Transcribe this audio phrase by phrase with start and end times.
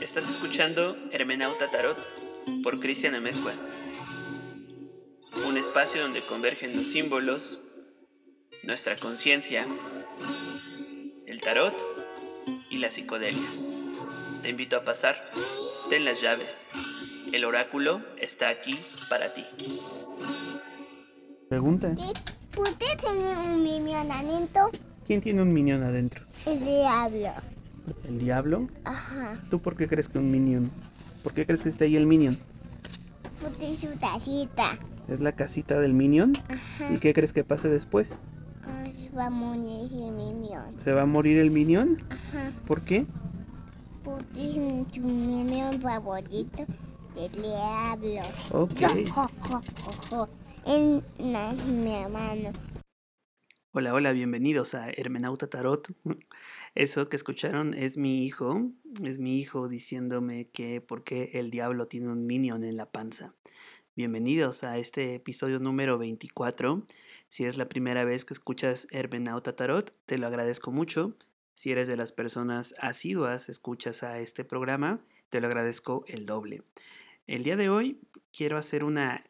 [0.00, 2.08] Estás escuchando Hermenauta Tarot
[2.62, 3.52] por Cristian Amezcua.
[5.46, 7.60] Un espacio donde convergen los símbolos,
[8.62, 9.66] nuestra conciencia,
[11.26, 11.74] el tarot
[12.70, 13.46] y la psicodelia.
[14.42, 15.30] Te invito a pasar.
[15.90, 16.68] Ten las llaves.
[17.30, 18.80] El oráculo está aquí
[19.10, 19.44] para ti.
[21.50, 21.94] Pregunta.
[22.56, 24.70] ¿Usted tiene un minion adentro?
[25.06, 26.24] ¿Quién tiene un minion adentro?
[26.46, 27.59] El diablo.
[28.04, 28.68] ¿El diablo?
[28.84, 29.40] Ajá.
[29.50, 30.70] ¿Tú por qué crees que un minion?
[31.22, 32.38] ¿Por qué crees que está ahí el minion?
[33.34, 34.78] Usted su tacita.
[35.08, 36.32] ¿Es la casita del minion?
[36.48, 36.92] Ajá.
[36.92, 38.18] ¿Y qué crees que pase después?
[38.64, 40.78] Ay, va a morir ese minion.
[40.78, 41.98] ¿Se va a morir el minion?
[42.10, 42.52] Ajá.
[42.66, 43.06] ¿Por qué?
[44.04, 46.66] Porque es su minion favorito
[47.14, 48.22] del diablo.
[48.52, 50.28] Ok.
[50.66, 51.02] En
[51.82, 52.52] mi hermano.
[53.72, 55.88] Hola, hola, bienvenidos a Hermenauta Tarot.
[56.76, 58.70] Eso que escucharon es mi hijo,
[59.02, 63.34] es mi hijo diciéndome que por qué el diablo tiene un minion en la panza.
[63.96, 66.86] Bienvenidos a este episodio número 24.
[67.28, 71.16] Si es la primera vez que escuchas Hermenauta Tarot, te lo agradezco mucho.
[71.54, 76.62] Si eres de las personas asiduas, escuchas a este programa, te lo agradezco el doble.
[77.26, 79.24] El día de hoy quiero hacer una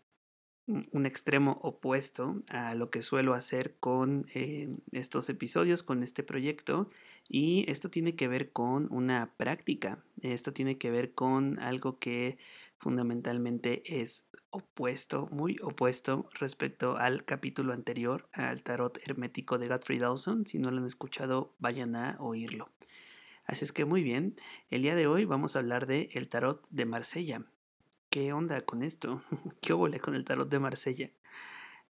[0.67, 6.23] un un extremo opuesto a lo que suelo hacer con eh, estos episodios, con este
[6.23, 6.89] proyecto.
[7.33, 10.03] Y esto tiene que ver con una práctica.
[10.21, 12.39] Esto tiene que ver con algo que
[12.81, 20.45] fundamentalmente es opuesto, muy opuesto respecto al capítulo anterior, al tarot hermético de Godfrey Dawson.
[20.45, 22.73] Si no lo han escuchado, vayan a oírlo.
[23.45, 24.35] Así es que muy bien,
[24.69, 27.45] el día de hoy vamos a hablar de el tarot de Marsella.
[28.09, 29.23] ¿Qué onda con esto?
[29.63, 31.13] ¿Qué óvole con el tarot de Marsella?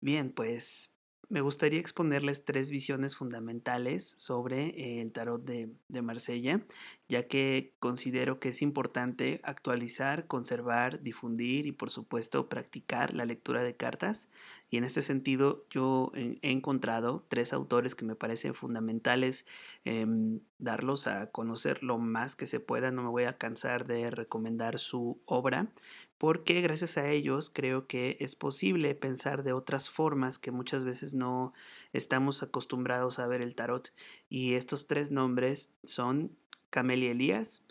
[0.02, 0.90] Bien, pues
[1.30, 6.60] me gustaría exponerles tres visiones fundamentales sobre el tarot de, de Marsella,
[7.08, 13.62] ya que considero que es importante actualizar, conservar, difundir y por supuesto practicar la lectura
[13.62, 14.28] de cartas.
[14.70, 19.46] Y en este sentido yo he encontrado tres autores que me parecen fundamentales
[19.84, 22.90] em, darlos a conocer lo más que se pueda.
[22.90, 25.72] No me voy a cansar de recomendar su obra
[26.20, 31.14] porque gracias a ellos creo que es posible pensar de otras formas que muchas veces
[31.14, 31.54] no
[31.94, 33.90] estamos acostumbrados a ver el tarot.
[34.28, 36.36] Y estos tres nombres son
[36.68, 37.62] Camelia Elías,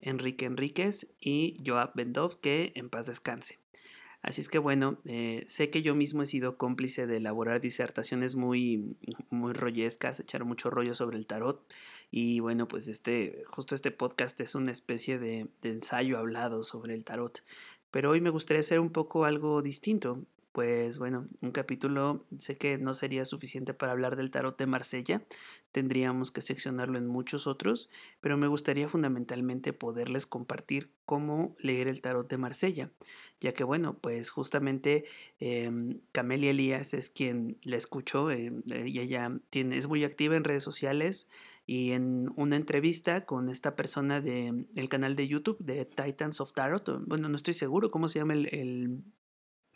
[0.00, 3.58] Enrique Enríquez y Joab Bendov, que en paz descanse.
[4.22, 8.34] Así es que bueno, eh, sé que yo mismo he sido cómplice de elaborar disertaciones
[8.34, 8.96] muy,
[9.28, 11.62] muy rollescas, echar mucho rollo sobre el tarot.
[12.10, 17.04] Y bueno, pues este, justo este podcast es una especie de ensayo hablado sobre el
[17.04, 17.42] tarot.
[17.90, 20.24] Pero hoy me gustaría hacer un poco algo distinto.
[20.52, 25.22] Pues bueno, un capítulo sé que no sería suficiente para hablar del tarot de Marsella,
[25.70, 27.88] tendríamos que seccionarlo en muchos otros,
[28.20, 32.90] pero me gustaría fundamentalmente poderles compartir cómo leer el tarot de Marsella,
[33.40, 35.04] ya que bueno, pues justamente
[35.38, 35.70] eh,
[36.10, 40.64] Camelia Elías es quien la escuchó eh, y ella tiene, es muy activa en redes
[40.64, 41.28] sociales,
[41.70, 46.52] y en una entrevista con esta persona del el canal de YouTube de Titans of
[46.52, 49.04] Tarot, bueno, no estoy seguro cómo se llama el,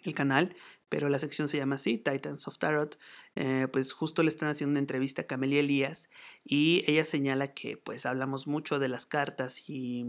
[0.05, 0.57] el, canal,
[0.89, 2.99] pero la sección se llama así, Titans of Tarot,
[3.37, 6.11] eh, pues justo le están haciendo una entrevista a Camelia Elías
[6.45, 10.05] y ella señala que pues hablamos mucho de las cartas y,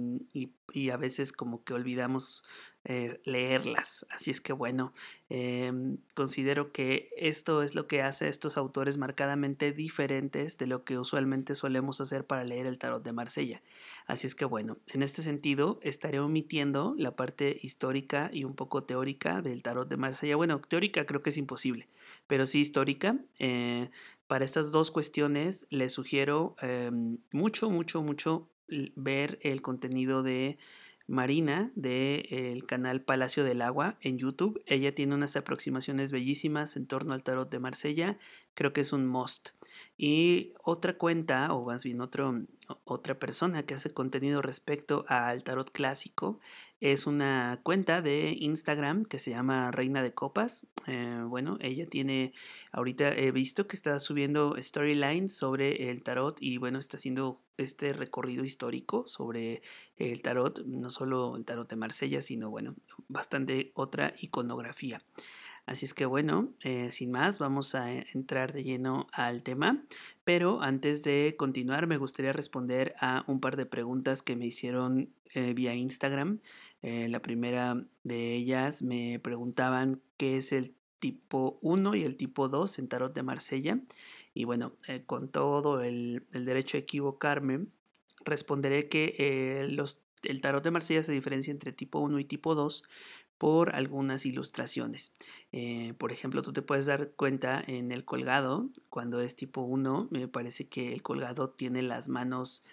[0.74, 2.44] y a veces como que olvidamos
[2.86, 4.06] eh, leerlas.
[4.10, 4.94] Así es que bueno,
[5.30, 5.72] eh,
[6.14, 10.98] considero que esto es lo que hace a estos autores marcadamente diferentes de lo que
[10.98, 13.64] usualmente solemos hacer para leer el tarot de Marsella.
[14.06, 18.84] Así es que bueno, en este sentido estaré omitiendo la parte histórica y un poco
[18.84, 20.36] teórica del tarot de Marsella.
[20.36, 21.90] Bueno, teórica creo que es imposible,
[22.28, 23.18] pero sí histórica.
[23.40, 23.90] Eh,
[24.28, 26.92] para estas dos cuestiones les sugiero eh,
[27.32, 28.50] mucho, mucho, mucho
[28.96, 30.58] ver el contenido de
[31.08, 34.62] Marina del el canal Palacio del Agua en YouTube.
[34.66, 38.18] Ella tiene unas aproximaciones bellísimas en torno al tarot de Marsella.
[38.56, 39.50] Creo que es un must.
[39.98, 42.42] Y otra cuenta, o más bien otro,
[42.84, 46.40] otra persona que hace contenido respecto al tarot clásico,
[46.82, 50.68] es una cuenta de Instagram que se llama Reina de Copas.
[50.88, 52.34] Eh, bueno, ella tiene,
[52.72, 57.94] ahorita he visto que está subiendo storylines sobre el tarot y bueno, está haciendo este
[57.94, 59.62] recorrido histórico sobre
[59.96, 62.76] el tarot, no solo el tarot de Marsella, sino bueno,
[63.08, 65.02] bastante otra iconografía.
[65.66, 69.84] Así es que bueno, eh, sin más, vamos a entrar de lleno al tema.
[70.24, 75.10] Pero antes de continuar, me gustaría responder a un par de preguntas que me hicieron
[75.34, 76.40] eh, vía Instagram.
[76.88, 82.48] Eh, la primera de ellas me preguntaban qué es el tipo 1 y el tipo
[82.48, 83.80] 2 en tarot de Marsella.
[84.36, 87.66] Y bueno, eh, con todo el, derecho a equivocarme,
[88.24, 89.68] responderé que eh,
[90.22, 92.84] el tarot de Marsella se diferencia entre tipo 1 y tipo 2
[93.40, 95.12] por algunas ilustraciones.
[95.98, 100.28] Por ejemplo, tú te puedes dar cuenta en el colgado, cuando es tipo 1, me
[100.28, 102.64] parece que el colgado tiene las manos,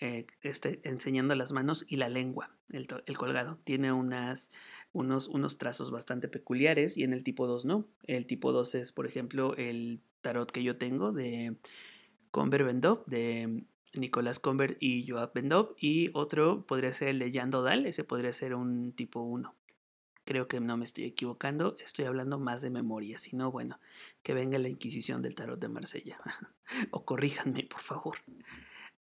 [0.00, 2.56] eh, este, enseñando las manos y la lengua.
[2.70, 4.50] El, el colgado tiene unas,
[4.92, 7.88] unos, unos trazos bastante peculiares y en el tipo 2 no.
[8.04, 11.56] El tipo 2 es, por ejemplo, el tarot que yo tengo de
[12.30, 12.64] Conver
[13.06, 13.64] de
[13.94, 18.32] Nicolás Conver y Joab Bendop, y otro podría ser el de Jan Dodal, ese podría
[18.32, 19.54] ser un tipo 1.
[20.24, 23.80] Creo que no me estoy equivocando, estoy hablando más de memoria, si no, bueno,
[24.22, 26.20] que venga la Inquisición del Tarot de Marsella.
[26.92, 28.18] o corríjanme, por favor.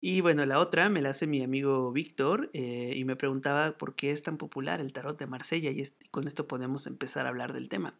[0.07, 3.95] Y bueno, la otra me la hace mi amigo Víctor eh, y me preguntaba por
[3.95, 7.55] qué es tan popular el tarot de Marsella y, con esto podemos empezar a hablar
[7.55, 7.99] del tema.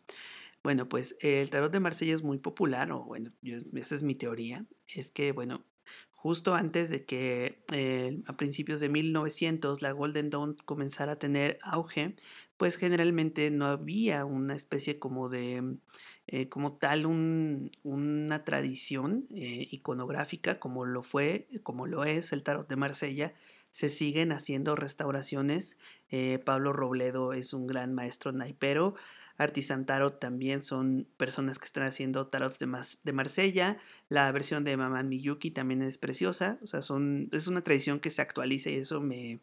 [0.63, 3.33] Bueno, pues el tarot de Marsella es muy popular, o bueno,
[3.73, 5.65] esa es mi teoría, es que bueno,
[6.11, 11.59] justo antes de que eh, a principios de 1900 la Golden Dawn comenzara a tener
[11.63, 12.17] auge,
[12.59, 15.79] pues generalmente no había una especie como de,
[16.27, 22.43] eh, como tal, un, una tradición eh, iconográfica como lo fue, como lo es el
[22.43, 23.35] tarot de Marsella.
[23.71, 25.79] Se siguen haciendo restauraciones.
[26.09, 28.95] Eh, Pablo Robledo es un gran maestro naipero.
[29.37, 32.69] Artisan Tarot también son personas que están haciendo tarots de,
[33.03, 33.79] de Marsella.
[34.09, 36.59] La versión de Maman Miyuki también es preciosa.
[36.63, 39.41] O sea, son, es una tradición que se actualiza y eso me,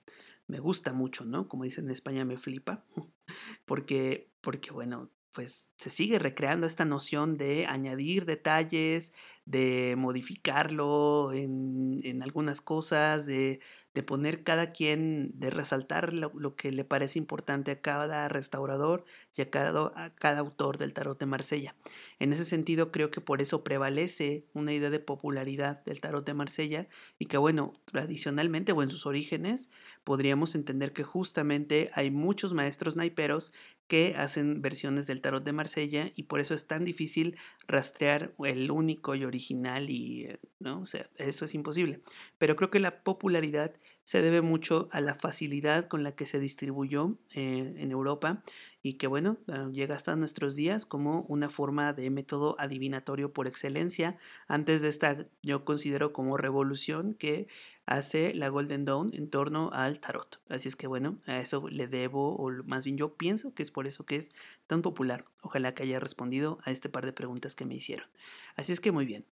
[0.48, 1.50] me gusta mucho, ¿no?
[1.50, 2.86] Como dicen en España, me flipa.
[3.66, 9.13] Porque, porque bueno, pues se sigue recreando esta noción de añadir detalles,
[9.45, 13.60] de modificarlo en, en algunas cosas, de,
[13.94, 19.04] de, poner cada quien, de resaltar lo, lo, que le parece importante a cada restaurador
[19.36, 21.75] y a cada, a cada autor del tarot de Marsella.
[22.19, 26.34] En ese sentido, creo que por eso prevalece una idea de popularidad del tarot de
[26.34, 26.88] Marsella
[27.18, 29.69] y que, bueno, tradicionalmente o en sus orígenes,
[30.03, 33.53] podríamos entender que justamente hay muchos maestros naiperos
[33.88, 37.38] que hacen versiones del tarot de Marsella y por eso es tan difícil
[37.68, 42.01] rastrear el único y original y eh, no, o sea, eso es imposible.
[42.38, 43.74] Pero creo que la popularidad
[44.06, 48.44] se debe mucho a la facilidad con la que se distribuyó eh, en Europa
[48.81, 53.48] y que bueno, ah, llega hasta nuestros días como una forma de método adivinatorio por
[53.48, 54.18] excelencia.
[54.48, 57.48] Antes de esta, yo considero como revolución que
[57.95, 60.39] hace la Golden Dawn en torno al tarot.
[60.49, 63.71] Así es que bueno, a eso le debo, o más bien yo pienso que es
[63.71, 64.31] por eso que es
[64.67, 65.25] tan popular.
[65.41, 68.07] Ojalá que haya respondido a este par de preguntas que me hicieron.
[68.55, 69.25] Así es que muy bien.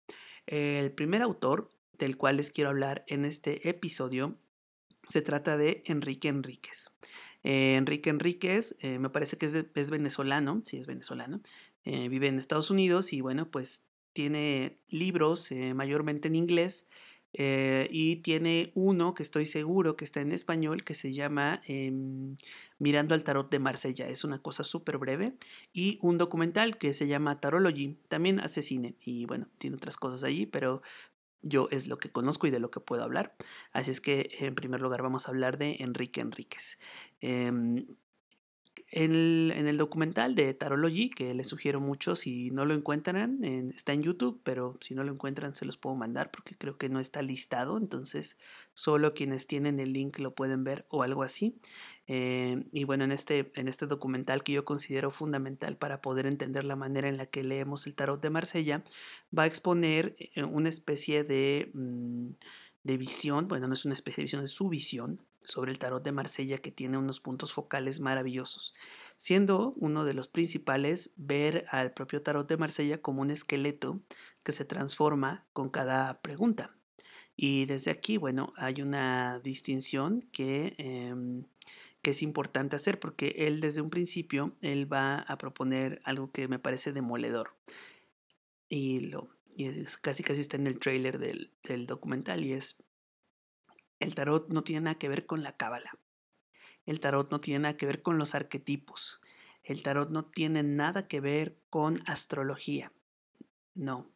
[0.46, 4.36] El primer autor del cual les quiero hablar en este episodio
[5.08, 6.92] se trata de Enrique Enríquez.
[7.44, 11.40] Eh, Enrique Enríquez eh, me parece que es, venezolano, sí es venezolano,
[11.84, 13.82] eh, vive en Estados Unidos y bueno, pues
[14.12, 16.86] tiene libros mayormente en inglés
[17.40, 21.92] eh, y tiene uno que estoy seguro que está en español que se llama eh,
[22.80, 24.08] Mirando al Tarot de Marsella.
[24.08, 25.36] Es una cosa súper breve.
[25.72, 27.96] Y un documental que se llama Tarology.
[28.08, 28.96] También hace cine.
[29.00, 30.82] Y bueno, tiene otras cosas allí, pero
[31.40, 33.36] yo es lo que conozco y de lo que puedo hablar.
[33.72, 36.76] Así es que en primer lugar vamos a hablar de Enrique Enríquez.
[37.20, 37.52] Eh,
[38.90, 43.44] en el, en el, documental de Tarology, que les sugiero mucho, si no lo encuentran,
[43.44, 46.78] en, está en YouTube, pero si no lo encuentran se los puedo mandar porque creo
[46.78, 48.38] que no está listado, entonces
[48.72, 51.60] solo quienes tienen el link lo pueden ver o algo así.
[52.06, 56.64] Eh, y bueno, en este, en este documental que yo considero fundamental para poder entender
[56.64, 58.82] la manera en la que leemos el tarot de Marsella,
[59.36, 61.70] va a exponer eh, una especie de...
[61.74, 62.30] Mmm,
[62.84, 66.02] de visión, bueno, no es una especie de visión, es su visión sobre el tarot
[66.02, 68.74] de Marsella que tiene unos puntos focales maravillosos,
[69.16, 74.00] siendo uno de los principales ver al propio tarot de Marsella como un esqueleto
[74.42, 76.76] que se transforma con cada pregunta.
[77.36, 81.14] Y desde aquí, bueno, hay una distinción que, eh,
[82.02, 86.48] que es importante hacer porque él desde un principio, él va a proponer algo que
[86.48, 87.56] me parece demoledor.
[88.68, 92.76] Y lo, y es, casi casi está en el trailer del, del, documental y es
[94.00, 95.98] el tarot no tiene nada que ver con la cábala.
[96.86, 99.20] El tarot no tiene nada que ver con los arquetipos.
[99.62, 102.92] El tarot no tiene nada que ver con astrología.
[103.74, 104.10] No.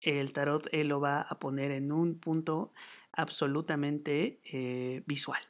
[0.00, 2.72] El tarot él lo va a poner en un punto
[3.12, 5.40] absolutamente eh, visual.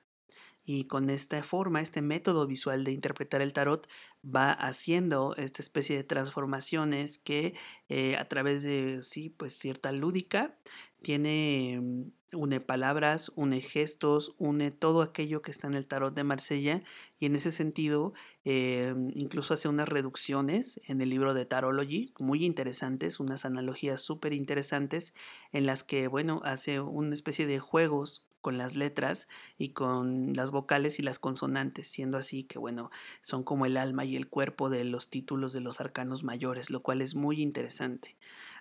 [0.70, 3.88] Y con esta forma, este método visual de interpretar el tarot
[4.22, 7.54] va haciendo esta especie de transformaciones que
[7.88, 10.58] eh, a través de, sí, pues cierta lúdica,
[11.02, 16.24] tiene, mm, une palabras, une gestos, une todo aquello que está en el tarot de
[16.24, 16.82] Marsella
[17.18, 18.12] y en ese sentido
[18.44, 24.32] eh, incluso hace unas reducciones en el libro de Tarology muy interesantes, unas analogías súper
[24.34, 25.14] interesantes
[25.52, 29.28] en las que, bueno, hace una especie de juegos con las letras
[29.58, 32.90] y con las vocales y las consonantes, siendo así que, bueno,
[33.20, 36.82] son como el alma y el cuerpo de los títulos de los arcanos mayores, lo
[36.82, 38.16] cual es muy interesante.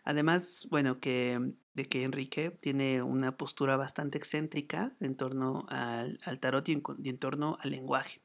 [0.07, 1.37] Además, bueno, que,
[1.73, 7.57] de que Enrique tiene una postura bastante excéntrica en torno al, tarot y en, torno
[7.59, 8.21] al lenguaje.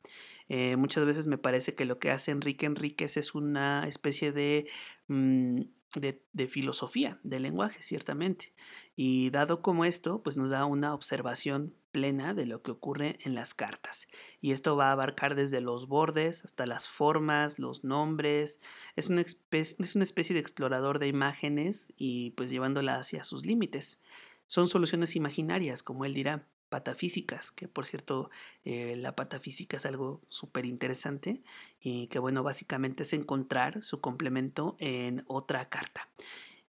[0.48, 4.68] Eh, muchas veces me parece que lo que hace Enrique Enríquez es una especie de...
[5.08, 5.62] Mm,
[6.00, 8.52] de, filosofía del lenguaje, ciertamente.
[8.96, 13.34] Y dado como esto, pues nos da una observación plena de lo que ocurre en
[13.34, 14.08] las cartas.
[14.40, 18.60] Y esto va a abarcar desde los bordes hasta las formas, los nombres.
[18.96, 23.44] Es una, especie, es una especie de explorador de imágenes y pues llevándola hacia sus
[23.44, 24.00] límites.
[24.46, 28.30] Son soluciones imaginarias, como él dirá patafísicas, que por cierto
[28.64, 31.42] eh, la patafísica es algo súper interesante
[31.82, 36.08] y que bueno, básicamente es encontrar su complemento en otra carta.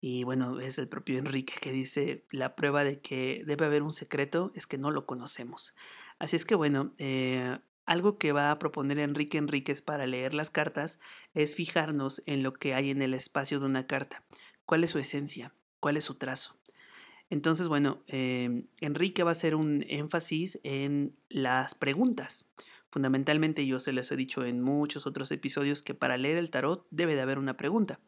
[0.01, 3.93] Y bueno, es el propio Enrique que dice, la prueba de que debe haber un
[3.93, 5.73] secreto es que no lo conocemos.
[6.19, 10.51] Así es que bueno, eh, algo que va a proponer Enrique Enríquez para leer las
[10.51, 10.99] cartas
[11.33, 14.25] es fijarnos en lo que hay en el espacio de una carta.
[14.65, 15.53] ¿Cuál es su esencia?
[15.79, 16.57] ¿Cuál es su trazo?
[17.33, 22.47] Entonces, bueno, em, Enrique va a hacer un énfasis en las preguntas.
[22.91, 26.85] Fundamentalmente yo se les he dicho en muchos otros episodios que para leer el tarot
[26.91, 27.99] debe de haber una pregunta.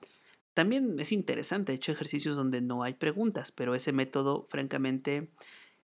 [0.54, 5.32] También es interesante, he hecho ejercicios donde no hay preguntas, pero ese método francamente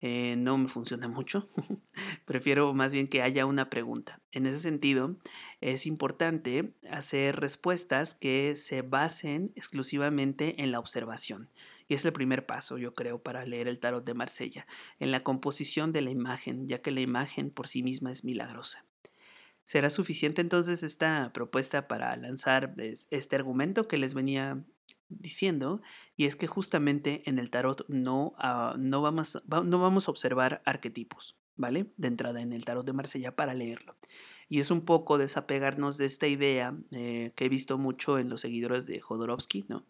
[0.01, 1.49] eh, no me funciona mucho.
[2.27, 4.23] Prefiero más bien que haya una pregunta.
[4.31, 5.17] En ese sentido,
[5.61, 11.51] es importante hacer respuestas que se basen exclusivamente en la observación.
[11.89, 14.67] Y es el primer paso, yo creo, para leer el tarot de Marsella,
[14.99, 18.85] en la composición de la imagen, ya que la imagen por sí misma es milagrosa.
[19.65, 22.75] ¿Será suficiente entonces esta propuesta para lanzar
[23.11, 24.63] este argumento que les venía
[25.09, 25.81] diciendo?
[26.17, 30.63] Y es que justamente en el tarot no, ah, no, vamos, no vamos a observar
[30.67, 31.87] arquetipos, ¿vale?
[31.97, 33.97] De entrada en el tarot de Marsella para leerlo.
[34.51, 38.43] Y es un poco desapegarnos de esta idea eh, que he visto mucho en los
[38.43, 39.87] seguidores de Jodorowsky, ¿no?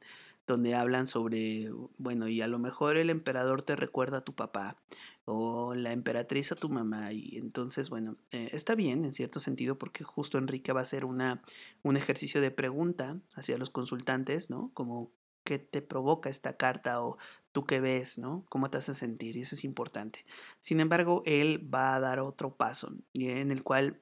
[0.47, 4.77] Donde hablan sobre, bueno, y a lo mejor el emperador te recuerda a tu papá
[5.25, 9.79] o la emperatriz a tu mamá y entonces, bueno, eh, está bien en cierto sentido
[9.79, 11.43] porque justo Enrique va a hacer una,
[11.83, 14.71] un ejercicio de pregunta hacia los consultantes, ¿no?
[14.75, 15.13] Como
[15.45, 17.19] qué te provoca esta carta o
[17.53, 18.45] tú qué ves, ¿no?
[18.49, 19.37] ¿Cómo te hace sentir?
[19.37, 20.25] Y eso es importante.
[20.61, 24.01] Sin embargo, él va a dar otro paso en el cual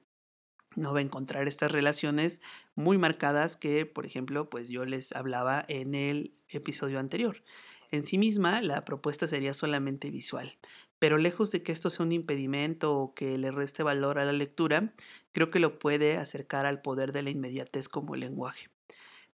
[0.75, 2.41] no va a encontrar estas relaciones
[2.75, 7.43] muy marcadas que, por ejemplo, pues yo les hablaba en el episodio anterior.
[7.91, 10.57] En sí misma, la propuesta sería solamente visual,
[10.97, 14.31] pero lejos de que esto sea un impedimento o que le reste valor a la
[14.31, 14.93] lectura,
[15.31, 18.69] creo que lo puede acercar al poder de la inmediatez como lenguaje.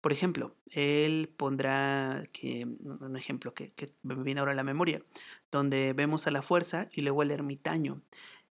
[0.01, 5.01] Por ejemplo, él pondrá un ejemplo que, que me viene ahora a la memoria,
[5.51, 8.01] donde vemos a la fuerza y luego al ermitaño.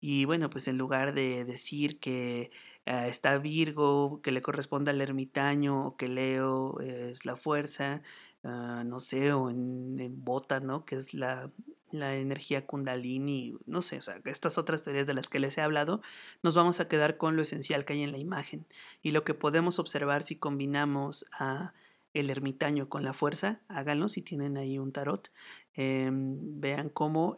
[0.01, 2.51] Y bueno, pues en lugar de decir que
[2.87, 8.03] está Virgo, que le corresponde al ermitaño, o que Leo es la fuerza,
[8.45, 10.85] ah, no sé, o en, Bota, ¿no?
[10.85, 11.51] Que es la,
[11.91, 15.63] la energía kundalini, no sé, o sea, estas otras teorías de las que les he
[15.63, 16.01] hablado,
[16.43, 18.67] nos vamos a quedar con lo esencial que hay en la imagen.
[19.03, 21.75] Y lo que podemos observar si combinamos a
[22.15, 25.31] el ermitaño con la fuerza, háganlo si tienen ahí un tarot.
[25.77, 27.37] Em, vean cómo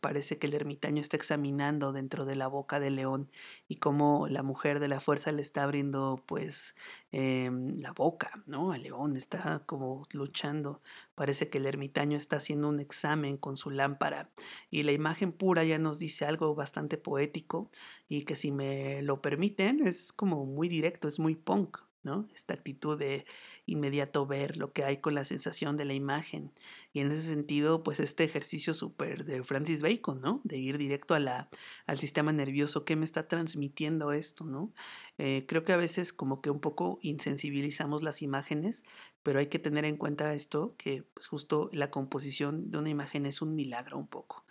[0.00, 3.30] parece que el ermitaño está examinando dentro de la boca del león
[3.68, 6.76] y cómo la mujer de la fuerza le está abriendo pues
[7.10, 8.72] em, la boca, ¿no?
[8.74, 10.80] El león está como luchando.
[11.14, 14.30] Parece que el ermitaño está haciendo un examen con su lámpara
[14.70, 17.70] y la imagen pura ya nos dice algo bastante poético
[18.08, 22.28] y que si me lo permiten es como muy directo, es muy punk, ¿no?
[22.34, 23.26] Esta actitud de
[23.66, 26.52] inmediato ver lo que hay con la sensación de la imagen.
[26.92, 30.40] Y en ese sentido, pues este ejercicio súper de Francis Bacon, ¿no?
[30.44, 31.48] De ir directo a la,
[31.86, 34.72] al sistema nervioso, ¿qué me está transmitiendo esto, ¿no?
[35.18, 38.82] Eh, creo que a veces como que un poco insensibilizamos las imágenes,
[39.22, 43.26] pero hay que tener en cuenta esto, que pues justo la composición de una imagen
[43.26, 44.44] es un milagro un poco.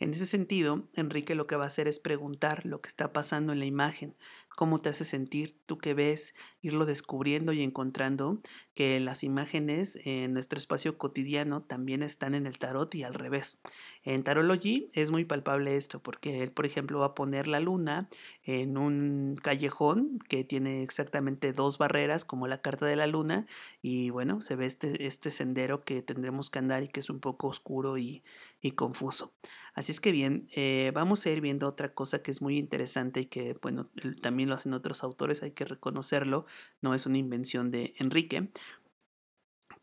[0.00, 3.52] En ese sentido, Enrique lo que va a hacer es preguntar lo que está pasando
[3.52, 4.16] en la imagen,
[4.58, 8.40] cómo te hace sentir, tú qué ves, irlo descubriendo y encontrando
[8.74, 13.60] que las imágenes en nuestro espacio cotidiano también están en el tarot y al revés.
[14.02, 18.08] En Tarology es muy palpable esto, porque él, por ejemplo, va a poner la luna
[18.42, 23.46] en un callejón que tiene exactamente dos barreras, como la carta de la luna,
[23.80, 27.20] y bueno, se ve este, este sendero que tendremos que andar y que es un
[27.20, 28.24] poco oscuro y,
[28.60, 29.34] y confuso.
[29.78, 33.20] Así es que bien, eh, vamos a ir viendo otra cosa que es muy interesante
[33.20, 36.46] y que, bueno, también lo hacen otros autores, hay que reconocerlo,
[36.82, 38.50] no es una invención de Enrique,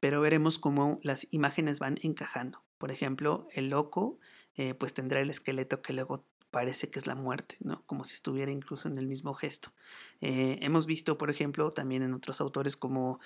[0.02, 2.64] pero veremos cómo las imágenes van encajando.
[2.78, 4.20] Por ejemplo, el loco
[4.56, 7.82] eh, pues tendrá el esqueleto que luego parece que es la muerte, ¿no?
[7.86, 9.74] Como si estuviera incluso en el mismo gesto.
[10.22, 13.20] Eh, hemos visto, por ejemplo, también en otros autores como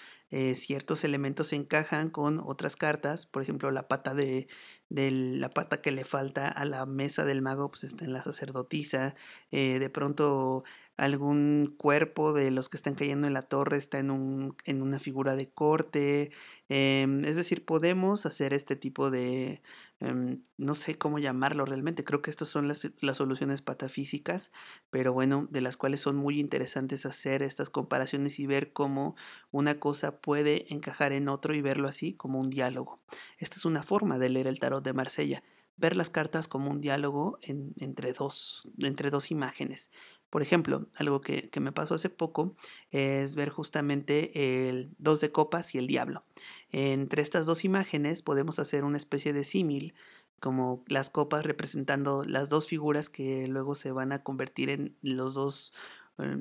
[0.54, 4.48] ciertos elementos se encajan con otras cartas, por ejemplo, la pata de,
[4.90, 8.24] de, la pata que le falta a la mesa del mago, pues está en la
[8.24, 9.16] sacerdotisa,
[9.52, 10.64] eh, de pronto
[10.98, 15.00] algún cuerpo de los que están cayendo en la torre está en, un, en una
[15.00, 16.32] figura de corte,
[16.68, 19.62] eh, es decir, podemos hacer este tipo de,
[20.02, 24.52] eh, no sé cómo llamarlo realmente, creo que estas son las, las, soluciones patafísicas,
[24.90, 29.16] pero bueno, de las cuales son muy interesantes hacer estas comparaciones y ver cómo
[29.52, 33.02] una cosa puede encajar en otro y verlo así como un diálogo.
[33.38, 35.44] Esta es una forma de leer el tarot de Marsella
[35.80, 39.92] ver las cartas como un diálogo en, entre, dos, entre dos imágenes.
[40.30, 42.56] Por ejemplo, algo que, que, me pasó hace poco
[42.92, 46.24] es ver justamente el dos de copas y el diablo.
[46.72, 49.96] Entre estas dos imágenes podemos hacer una especie de símil,
[50.40, 55.34] como las copas representando las dos figuras que luego se van a convertir en los
[55.34, 55.74] dos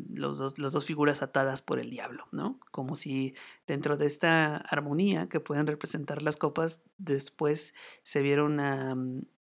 [0.09, 2.59] los dos, las dos figuras atadas por el diablo, ¿no?
[2.73, 3.35] Como si
[3.67, 8.97] dentro de esta armonía que pueden representar las copas, después se viera una,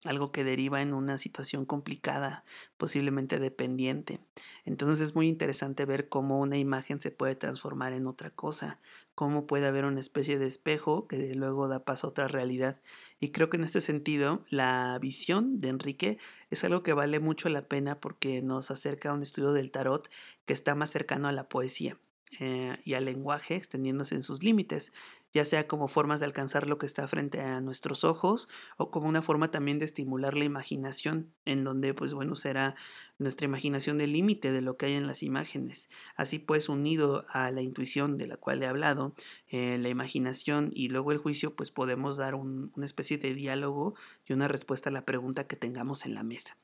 [0.04, 2.45] algo que deriva en una situación complicada,
[2.78, 4.21] posiblemente dependiente.
[4.64, 8.80] Entonces es muy interesante ver cómo una imagen se puede transformar en otra cosa,
[9.14, 12.80] cómo puede haber una especie de espejo que luego da paso a otra realidad.
[13.19, 17.50] Y creo que en este sentido la visión de Enrique es algo que vale mucho
[17.50, 20.09] la pena porque nos acerca a un estudio del tarot
[20.47, 21.99] que está más cercano a la poesía.
[22.39, 24.93] Eh, y al lenguaje extendiéndose en sus límites,
[25.33, 29.09] ya sea como formas de alcanzar lo que está frente a nuestros ojos o como
[29.09, 32.77] una forma también de estimular la imaginación, en donde pues bueno será
[33.19, 35.89] nuestra imaginación el límite de lo que hay en las imágenes.
[36.15, 39.15] Así pues unido a la intuición de la cual he hablado,
[39.49, 43.95] eh, la imaginación y luego el juicio pues podemos dar un, una especie de diálogo
[44.25, 46.57] y una respuesta a la pregunta que tengamos en la mesa.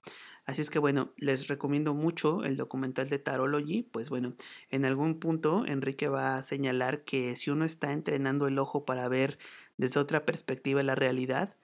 [0.47, 3.83] Así es que bueno, les recomiendo mucho el documental de Tarology.
[3.83, 4.35] Pues bueno,
[4.71, 9.09] en algún punto Enrique va a señalar que si uno está entrenando el ojo para
[9.09, 9.39] ver
[9.77, 11.57] desde otra perspectiva la realidad,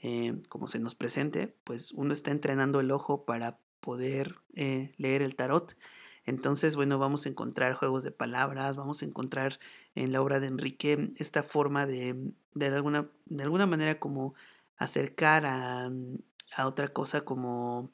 [0.00, 5.20] eh, como se nos presente, pues uno está entrenando el ojo para poder eh, leer
[5.20, 5.76] el tarot.
[6.24, 9.58] Entonces, bueno, vamos a encontrar juegos de palabras, vamos a encontrar
[9.94, 14.34] en la obra de Enrique esta forma de, de, alguna, de alguna manera como
[14.76, 15.90] acercar a,
[16.56, 17.90] a otra cosa como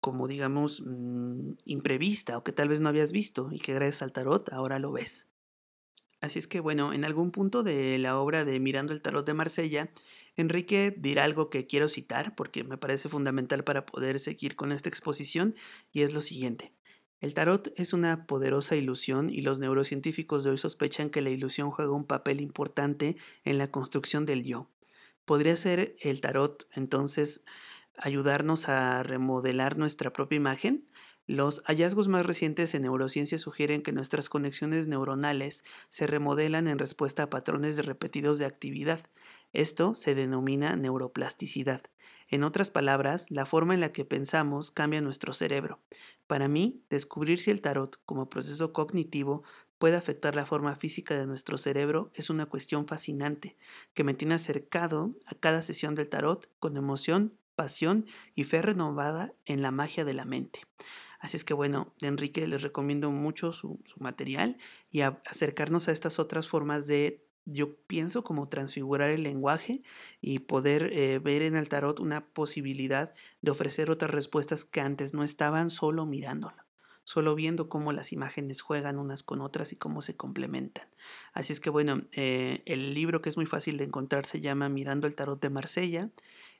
[0.00, 4.12] como digamos mmm, imprevista o que tal vez no habías visto y que gracias al
[4.12, 5.26] tarot ahora lo ves.
[6.20, 9.34] Así es que bueno, en algún punto de la obra de Mirando el tarot de
[9.34, 9.90] Marsella,
[10.36, 14.88] Enrique dirá algo que quiero citar porque me parece fundamental para poder seguir con esta
[14.88, 15.54] exposición
[15.92, 16.72] y es lo siguiente.
[17.20, 21.70] El tarot es una poderosa ilusión y los neurocientíficos de hoy sospechan que la ilusión
[21.70, 24.70] juega un papel importante en la construcción del yo.
[25.24, 27.42] ¿Podría ser el tarot entonces
[27.98, 30.86] ayudarnos a remodelar nuestra propia imagen,
[31.26, 37.24] los hallazgos más recientes en neurociencia sugieren que nuestras conexiones neuronales se remodelan en respuesta
[37.24, 39.00] a patrones repetidos de actividad.
[39.52, 41.82] Esto se denomina neuroplasticidad.
[42.28, 45.80] En otras palabras, la forma en la que pensamos cambia nuestro cerebro.
[46.28, 49.42] Para mí, descubrir si el tarot como proceso cognitivo
[49.78, 53.56] puede afectar la forma física de nuestro cerebro es una cuestión fascinante
[53.94, 59.32] que me tiene acercado a cada sesión del tarot con emoción pasión y fe renovada
[59.44, 60.60] en la magia de la mente.
[61.18, 64.58] Así es que bueno, de Enrique les recomiendo mucho su, material
[64.90, 69.82] y acercarnos a estas otras formas de, yo pienso, como transfigurar el lenguaje
[70.20, 75.14] y poder eh, ver en el tarot una posibilidad de ofrecer otras respuestas que antes
[75.14, 76.66] no estaban solo mirándolo
[77.06, 80.88] solo viendo cómo las imágenes juegan unas con otras y cómo se complementan.
[81.32, 84.68] Así es que bueno, eh, el libro que es muy fácil de encontrar se llama
[84.68, 86.10] Mirando el Tarot de Marsella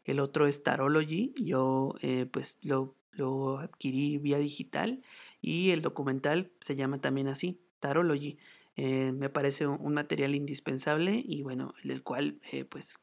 [0.07, 5.03] el otro es Tarology, yo eh, pues lo, lo, adquirí vía digital
[5.41, 8.39] y el documental se llama también así, Tarology.
[8.77, 13.01] Eh, me parece un, material indispensable y bueno, del cual eh, pues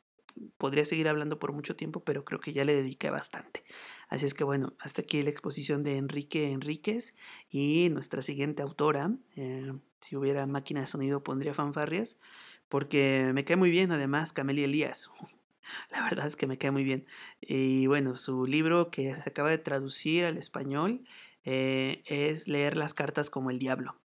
[0.57, 3.65] podría seguir hablando por mucho tiempo, pero creo que ya le dediqué bastante.
[4.07, 7.15] Así es que bueno, hasta aquí la exposición de Enrique Enríquez
[7.49, 9.11] y nuestra siguiente autora,
[9.99, 12.17] si hubiera máquina de sonido pondría fanfarrias,
[12.69, 15.09] porque me cae muy bien además Camelia Elías,
[15.91, 17.05] la verdad es que me cae muy bien.
[17.41, 21.05] Y bueno, su libro que se acaba de traducir al español
[21.43, 23.99] eh, es Leer las cartas como el diablo.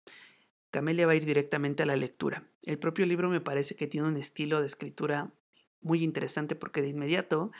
[0.71, 2.43] Camelia va a ir directamente a la lectura.
[2.63, 5.31] El propio libro me parece que tiene un estilo de escritura
[5.81, 7.51] muy interesante porque de inmediato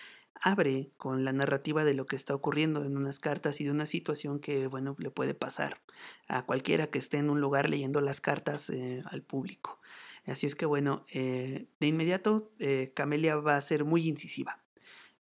[0.42, 3.86] abre con la narrativa de lo que está ocurriendo en unas cartas y de una
[3.86, 5.82] situación que, bueno, le puede pasar
[6.28, 9.80] a cualquiera que esté en un lugar leyendo las cartas eh, al público.
[10.26, 14.64] Así es que bueno, eh, de inmediato eh, Camelia va a ser muy incisiva.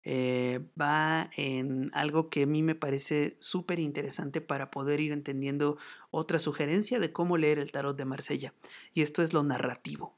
[0.03, 5.77] eh, va en algo que a mí me parece súper interesante para poder ir entendiendo
[6.11, 8.53] otra sugerencia de cómo leer el tarot de Marsella.
[8.93, 10.17] Y esto es lo narrativo.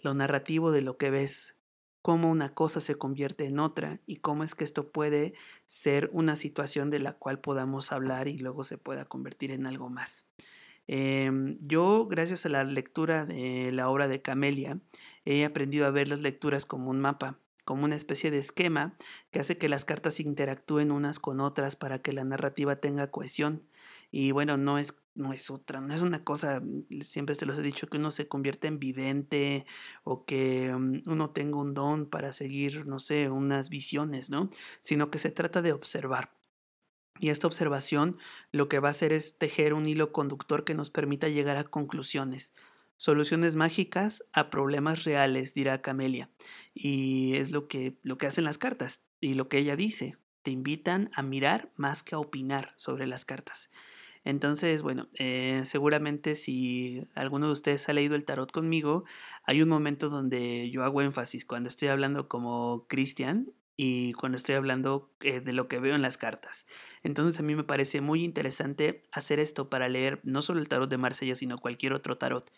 [0.00, 1.56] Lo narrativo de lo que ves,
[2.02, 5.34] cómo una cosa se convierte en otra y cómo es que esto puede
[5.66, 9.90] ser una situación de la cual podamos hablar y luego se pueda convertir en algo
[9.90, 10.26] más.
[10.88, 14.80] Em, yo, gracias a la lectura de la obra de Camelia,
[15.26, 18.96] he aprendido a ver las lecturas como un mapa, como una especie de esquema
[19.30, 23.68] que hace que las cartas interactúen unas con otras para que la narrativa tenga cohesión.
[24.10, 26.62] Y bueno, no es, no es otra, no es una cosa,
[27.02, 29.66] siempre se los he dicho, que uno se convierte en vidente
[30.04, 34.48] o que mm, uno tenga un don para seguir, no sé, unas visiones, ¿no?
[34.80, 36.37] Sino que se trata de observar.
[37.18, 38.16] Y esta observación
[38.52, 41.64] lo que va a hacer es tejer un hilo conductor que nos permita llegar a
[41.64, 42.52] conclusiones.
[42.96, 46.30] Soluciones mágicas a problemas reales, dirá Camelia.
[46.74, 50.16] Y es lo que, lo que hacen las cartas y lo que ella dice.
[50.42, 53.70] Te invitan a mirar más que a opinar sobre las cartas.
[54.24, 59.04] Entonces, bueno, eh, seguramente si alguno de ustedes ha leído el tarot conmigo,
[59.44, 64.56] hay un momento donde yo hago énfasis cuando estoy hablando como Cristian y cuando estoy
[64.56, 66.66] hablando eh, de lo que veo en las cartas.
[67.02, 70.90] Entonces a mí me parece muy interesante hacer esto para leer no solo el tarot
[70.90, 72.52] de Marsella, sino cualquier otro tarot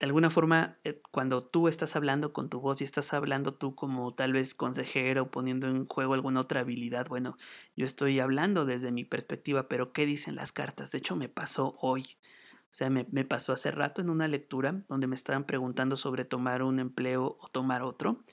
[0.00, 3.74] de alguna forma, eh, cuando tú estás hablando con tu voz y estás hablando tú
[3.74, 7.36] como tal vez consejero, poniendo en juego alguna otra habilidad, bueno,
[7.76, 10.90] yo estoy hablando desde mi perspectiva, pero ¿qué dicen las cartas?
[10.90, 12.16] De hecho, me pasó hoy.
[12.64, 16.64] O sea, me, pasó hace rato en una lectura donde me estaban preguntando sobre tomar
[16.64, 18.24] un empleo o tomar otro.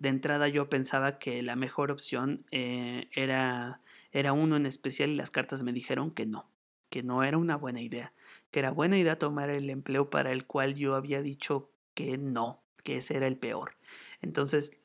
[0.00, 5.16] De entrada yo pensaba que la mejor opción eh, era, era uno en especial y
[5.16, 6.50] las cartas me dijeron que no,
[6.88, 8.12] que no era una buena idea
[8.50, 12.62] que era buena idea tomar el empleo para el cual yo había dicho que no,
[12.82, 13.76] que ese era el peor.
[14.20, 14.80] Entonces,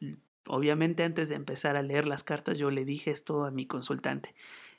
[0.46, 4.36] obviamente antes de empezar a leer las cartas, yo le dije esto a mi consultante.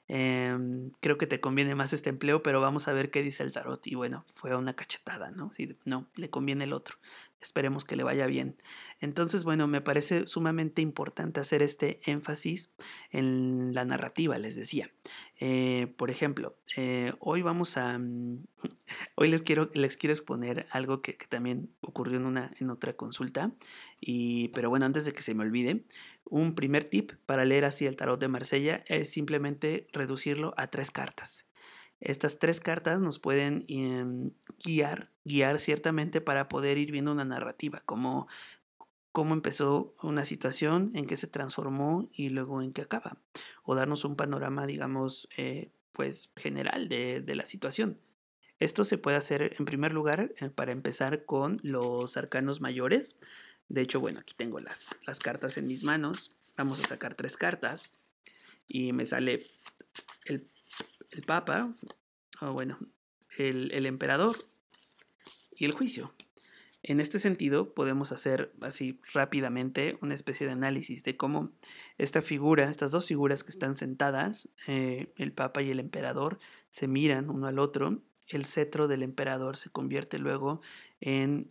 [0.08, 3.52] Em, creo que te conviene más este empleo, pero vamos a ver qué dice el
[3.52, 3.86] tarot.
[3.86, 5.50] Y bueno, fue una cachetada, ¿no?
[5.52, 6.96] Sí, no, le conviene el otro.
[7.40, 8.56] Esperemos que le vaya bien.
[9.00, 12.70] Entonces, bueno, me parece sumamente importante hacer este énfasis
[13.10, 14.90] en la narrativa, les decía.
[15.38, 17.98] Eh, por ejemplo, eh, hoy vamos a...
[17.98, 18.46] Mm,
[19.16, 23.52] hoy les quiero, les quiero exponer algo que, también ocurrió en, una, en otra consulta.
[24.00, 25.84] Y, pero bueno, antes de que se me olvide,
[26.28, 30.90] un primer tip para leer así el tarot de Marsella es simplemente reducirlo a tres
[30.90, 31.46] cartas.
[32.00, 37.82] Estas tres cartas nos pueden em, guiar, guiar ciertamente para poder ir viendo una narrativa,
[37.86, 38.28] como
[39.12, 43.16] cómo empezó una situación, en qué se transformó y luego en qué acaba.
[43.62, 47.98] O darnos un panorama, digamos, eh, pues general de, la situación.
[48.58, 53.16] Esto se puede hacer en primer lugar eh, para empezar con los arcanos mayores.
[53.68, 56.30] De hecho, bueno, aquí tengo las, las cartas en mis manos.
[56.56, 57.90] Vamos a sacar tres cartas.
[58.68, 59.46] Y me sale
[60.24, 60.48] el,
[61.10, 61.74] el Papa,
[62.40, 62.78] o bueno,
[63.38, 64.36] el, el Emperador
[65.54, 66.14] y el Juicio.
[66.82, 71.50] En este sentido, podemos hacer así rápidamente una especie de análisis de cómo
[71.98, 76.38] esta figura, estas dos figuras que están sentadas, eh, el Papa y el Emperador,
[76.70, 78.02] se miran uno al otro.
[78.28, 80.60] El cetro del Emperador se convierte luego
[81.00, 81.50] en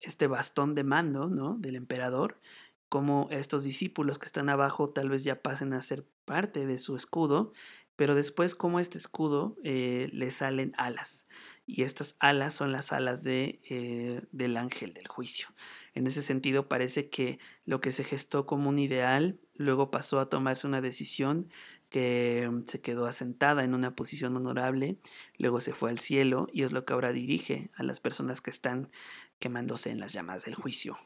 [0.00, 1.56] este bastón de mando ¿no?
[1.58, 2.40] del Emperador,
[2.88, 6.96] como estos discípulos que están abajo tal vez ya pasen a ser parte de su
[6.96, 7.52] escudo,
[7.96, 11.26] pero después como este escudo eh, le salen alas
[11.66, 15.48] y estas alas son las alas de, eh, del ángel del juicio.
[15.94, 20.28] En ese sentido parece que lo que se gestó como un ideal luego pasó a
[20.28, 21.48] tomarse una decisión
[21.90, 24.96] que mm, se quedó asentada en una posición honorable,
[25.36, 28.50] luego se fue al cielo y es lo que ahora dirige a las personas que
[28.50, 28.90] están
[29.40, 30.96] quemándose en las llamas del juicio.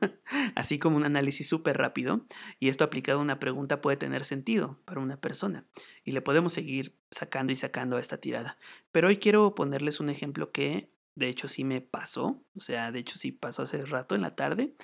[0.54, 2.24] Así como un análisis súper rápido,
[2.58, 5.66] y esto aplicado a una pregunta puede tener sentido para una persona,
[6.04, 8.56] y le podemos seguir sacando y sacando a esta tirada.
[8.92, 13.00] Pero hoy quiero ponerles un ejemplo que de hecho sí me pasó, o sea, de
[13.00, 14.74] hecho sí pasó hace rato en la tarde,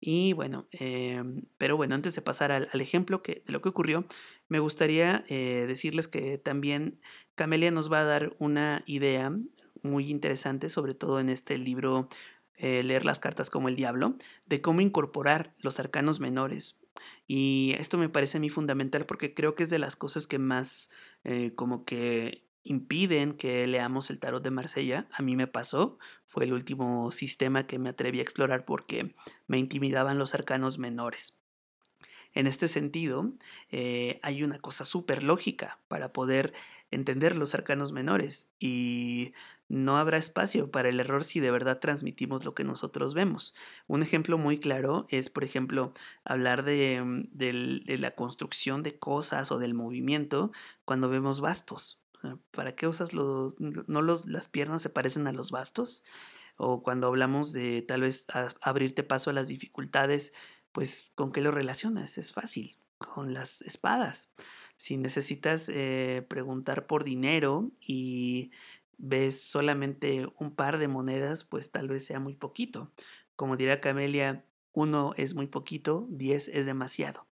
[0.00, 4.06] y bueno, em, pero bueno, antes de pasar al, ejemplo que, de lo que ocurrió,
[4.48, 7.00] me gustaría eh, decirles que también
[7.34, 9.32] Camelia nos va a dar una idea
[9.82, 12.08] muy interesante, sobre todo en este libro
[12.56, 14.16] eh, Leer las cartas como el diablo,
[14.46, 16.76] de cómo incorporar los arcanos menores.
[17.26, 20.38] Y esto me parece a mí fundamental porque creo que es de las cosas que
[20.38, 20.90] más
[21.24, 25.06] eh, como que impiden que leamos el tarot de Marsella.
[25.12, 29.14] A mí me pasó, fue el último sistema que me atreví a explorar porque
[29.46, 31.34] me intimidaban los arcanos menores.
[32.32, 33.32] En este sentido,
[33.70, 36.52] eh, hay una cosa súper lógica para poder
[36.90, 39.32] entender los arcanos menores y
[39.68, 43.54] no habrá espacio para el error si de verdad transmitimos lo que nosotros vemos.
[43.86, 45.92] Un ejemplo muy claro es, por ejemplo,
[46.24, 50.52] hablar de, mm, de la construcción de cosas o del movimiento
[50.84, 52.00] cuando vemos bastos.
[52.50, 56.02] ¿Para qué usas los, no los, las piernas se parecen a los bastos?
[56.56, 58.26] O cuando hablamos de tal vez
[58.62, 60.32] abrirte paso a las dificultades,
[60.72, 62.18] pues ¿con qué lo relacionas?
[62.18, 64.30] Es fácil, con las espadas.
[64.76, 68.50] Si necesitas eh, preguntar por dinero y
[68.98, 72.92] ves solamente un par de monedas, pues tal vez sea muy poquito.
[73.36, 77.26] Como dirá Camelia, uno es muy poquito, diez es demasiado.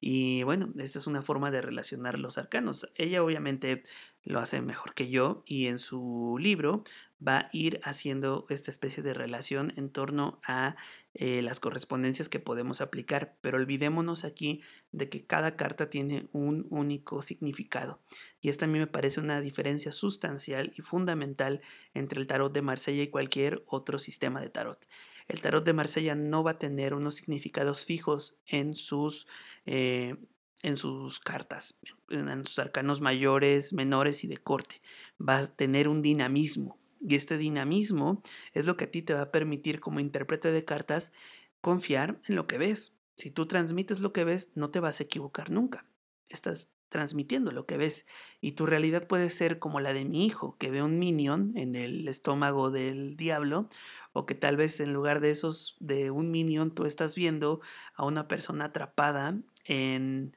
[0.00, 2.88] Y bueno, esta es una forma de relacionar los arcanos.
[2.94, 3.84] Ella obviamente
[4.22, 6.84] lo hace mejor que yo y en su libro
[7.26, 10.76] va a ir haciendo esta especie de relación en torno a
[11.20, 13.36] eh, las correspondencias que podemos aplicar.
[13.40, 18.00] Pero olvidémonos aquí de que cada carta tiene un único significado.
[18.40, 21.60] Y esta a mí me parece una diferencia sustancial y fundamental
[21.92, 24.86] entre el tarot de Marsella y cualquier otro sistema de tarot.
[25.26, 29.26] El tarot de Marsella no va a tener unos significados fijos en sus
[29.66, 30.16] eh,
[30.62, 31.78] en sus cartas,
[32.10, 34.80] en sus arcanos mayores, menores y de corte.
[35.20, 36.77] Va a tener un dinamismo.
[37.00, 40.64] Y este dinamismo es lo que a ti te va a permitir como intérprete de
[40.64, 41.12] cartas
[41.60, 42.94] confiar en lo que ves.
[43.16, 45.86] Si tú transmites lo que ves, no te vas a equivocar nunca.
[46.28, 48.06] Estás transmitiendo lo que ves.
[48.40, 51.74] Y tu realidad puede ser como la de mi hijo, que ve un minion en
[51.74, 53.68] el estómago del diablo,
[54.12, 57.60] o que tal vez en lugar de esos, de un minion, tú estás viendo
[57.94, 60.32] a una persona atrapada en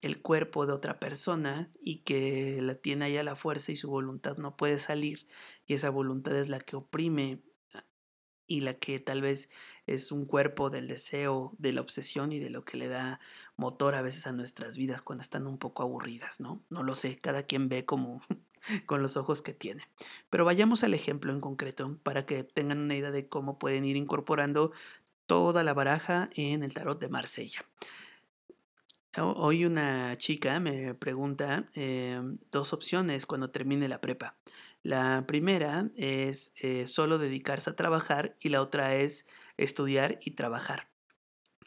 [0.00, 4.36] el cuerpo de otra persona y que la tiene allá la fuerza y su voluntad
[4.38, 5.26] no puede salir
[5.66, 7.42] y esa voluntad es la que oprime
[8.46, 9.48] y la que tal vez
[9.86, 13.20] es un cuerpo del deseo, de la obsesión y de lo que le da
[13.56, 16.62] motor a veces a nuestras vidas cuando están un poco aburridas, ¿no?
[16.68, 18.20] No lo sé, cada quien ve como
[18.86, 19.88] con los ojos que tiene.
[20.28, 23.96] Pero vayamos al ejemplo en concreto para que tengan una idea de cómo pueden ir
[23.96, 24.72] incorporando
[25.26, 27.64] toda la baraja en el tarot de Marsella.
[29.18, 34.36] Hoy una chica me pregunta em, dos opciones cuando termine la prepa.
[34.82, 40.90] La primera es eh, solo dedicarse a trabajar y la otra es estudiar y trabajar.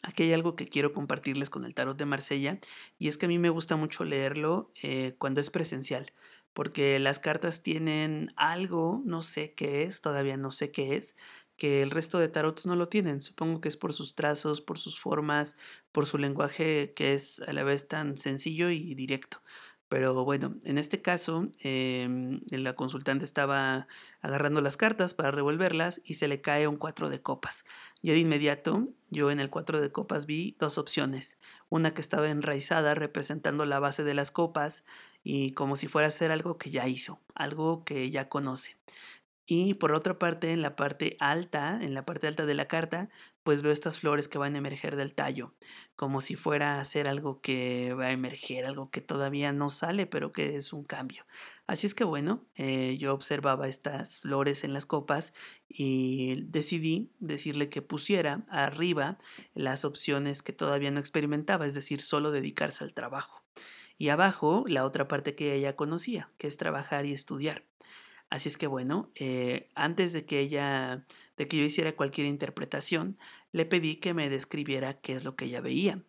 [0.02, 2.60] Aquí hay algo que quiero compartirles con el tarot de Marsella
[2.98, 6.12] y es que a mí me gusta mucho leerlo eh, cuando es presencial
[6.56, 11.14] porque las cartas tienen algo, no sé qué es, todavía no sé qué es,
[11.58, 13.20] que el resto de tarots no lo tienen.
[13.20, 15.58] Supongo que es por sus trazos, por sus formas,
[15.92, 19.42] por su lenguaje que es a la vez tan sencillo y directo.
[19.88, 23.86] Pero bueno, en este caso, em, la consultante estaba
[24.20, 27.64] agarrando las cartas para revolverlas y se le cae un cuatro de copas.
[28.02, 31.38] Ya de inmediato, yo en el cuatro de copas vi dos opciones.
[31.68, 34.84] Una que estaba enraizada representando la base de las copas
[35.22, 38.76] y como si fuera a ser algo que ya hizo, algo que ya conoce.
[39.48, 43.08] Y por otra parte, en la parte alta, en la parte alta de la carta,
[43.44, 45.54] pues veo estas flores que van a emerger del tallo,
[45.94, 50.06] como si fuera a ser algo que va a emerger, algo que todavía no sale,
[50.06, 51.26] pero que es un cambio.
[51.68, 55.32] Así es que bueno, eh, yo observaba estas flores en las copas
[55.68, 59.16] y decidí decirle que pusiera arriba
[59.54, 63.44] las opciones que todavía no experimentaba, es decir, solo dedicarse al trabajo.
[63.96, 67.64] Y abajo la otra parte que ella conocía, que es trabajar y estudiar.
[68.28, 73.18] Así es que bueno, eh, antes de que ella, de que yo hiciera cualquier interpretación,
[73.52, 76.02] le pedí que me describiera qué es lo que ella veía.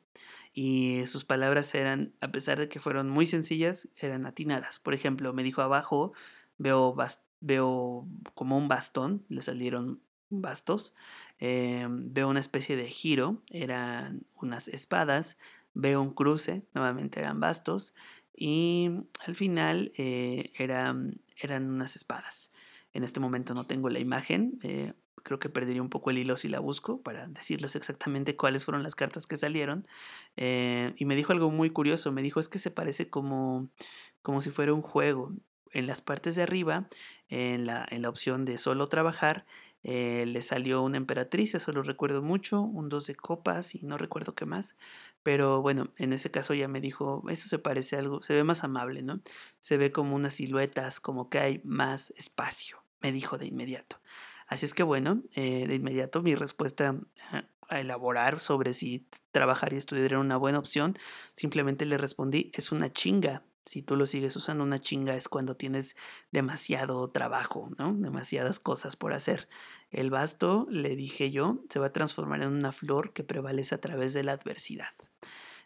[0.53, 4.79] Y sus palabras eran, a pesar de que fueron muy sencillas, eran atinadas.
[4.79, 6.13] Por ejemplo, me dijo abajo,
[6.57, 6.95] veo,
[7.39, 10.95] veo como un bastón, le salieron bastos,
[11.37, 15.37] em, veo una especie de giro, eran unas espadas,
[15.73, 17.93] veo un cruce, nuevamente eran bastos,
[18.39, 18.91] y
[19.25, 22.51] al final eh, eran, eran unas espadas.
[22.93, 26.37] En este momento no tengo la imagen, eh, creo que perdería un poco el hilo
[26.37, 29.87] si la busco para decirles exactamente cuáles fueron las cartas que salieron.
[30.35, 33.69] Eh, y me dijo algo muy curioso, me dijo es que se parece como,
[34.21, 35.33] como si fuera un juego.
[35.73, 36.87] En las partes de arriba,
[37.29, 39.45] en la, en la opción de solo trabajar,
[39.83, 44.35] le salió una emperatriz, eso lo recuerdo mucho, un dos de copas y no recuerdo
[44.35, 44.75] qué más.
[45.27, 48.45] Pero bueno, en ese caso ya me dijo, eso se parece a algo, se ve
[48.45, 49.19] más amable, ¿no?
[49.59, 53.99] Se ve como unas siluetas, como que hay más espacio, me dijo de inmediato.
[54.47, 56.95] Así es que bueno, eh, de inmediato mi respuesta
[57.67, 60.97] a elaborar sobre si trabajar y estudiar era una buena opción,
[61.35, 63.43] simplemente le respondí, es una chinga.
[63.67, 65.97] Si tú lo sigues usando, una chinga es cuando tienes
[66.31, 67.93] demasiado trabajo, ¿no?
[67.93, 69.49] Demasiadas cosas por hacer.
[69.91, 73.81] El basto, le dije yo, se va a transformar en una flor que prevalece a
[73.81, 74.93] través de la adversidad.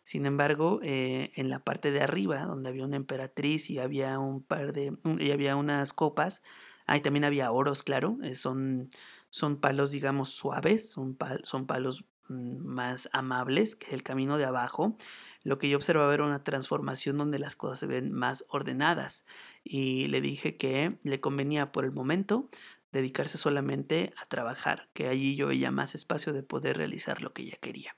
[0.04, 4.42] Sin embargo, eh, en la parte de arriba, donde había una emperatriz y había un
[4.42, 6.42] par de, y había unas copas,
[6.88, 8.90] ahí también había oros, claro, eh, son,
[9.30, 14.98] son palos, digamos, suaves, son, son palos mm, más amables que el camino de abajo.
[15.44, 19.26] Lo que yo observaba era una transformación donde las cosas se ven más ordenadas.
[19.64, 22.50] Y le dije que le convenía por el momento
[22.92, 27.44] dedicarse solamente a trabajar, que allí yo veía más espacio de poder realizar lo que
[27.44, 27.96] ella quería.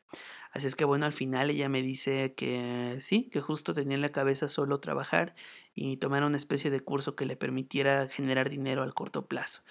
[0.51, 4.01] Así es que bueno, al final ella me dice que sí, que justo tenía en
[4.01, 5.33] la cabeza solo trabajar
[5.73, 9.63] y tomar una especie de curso que le permitiera generar dinero al corto plazo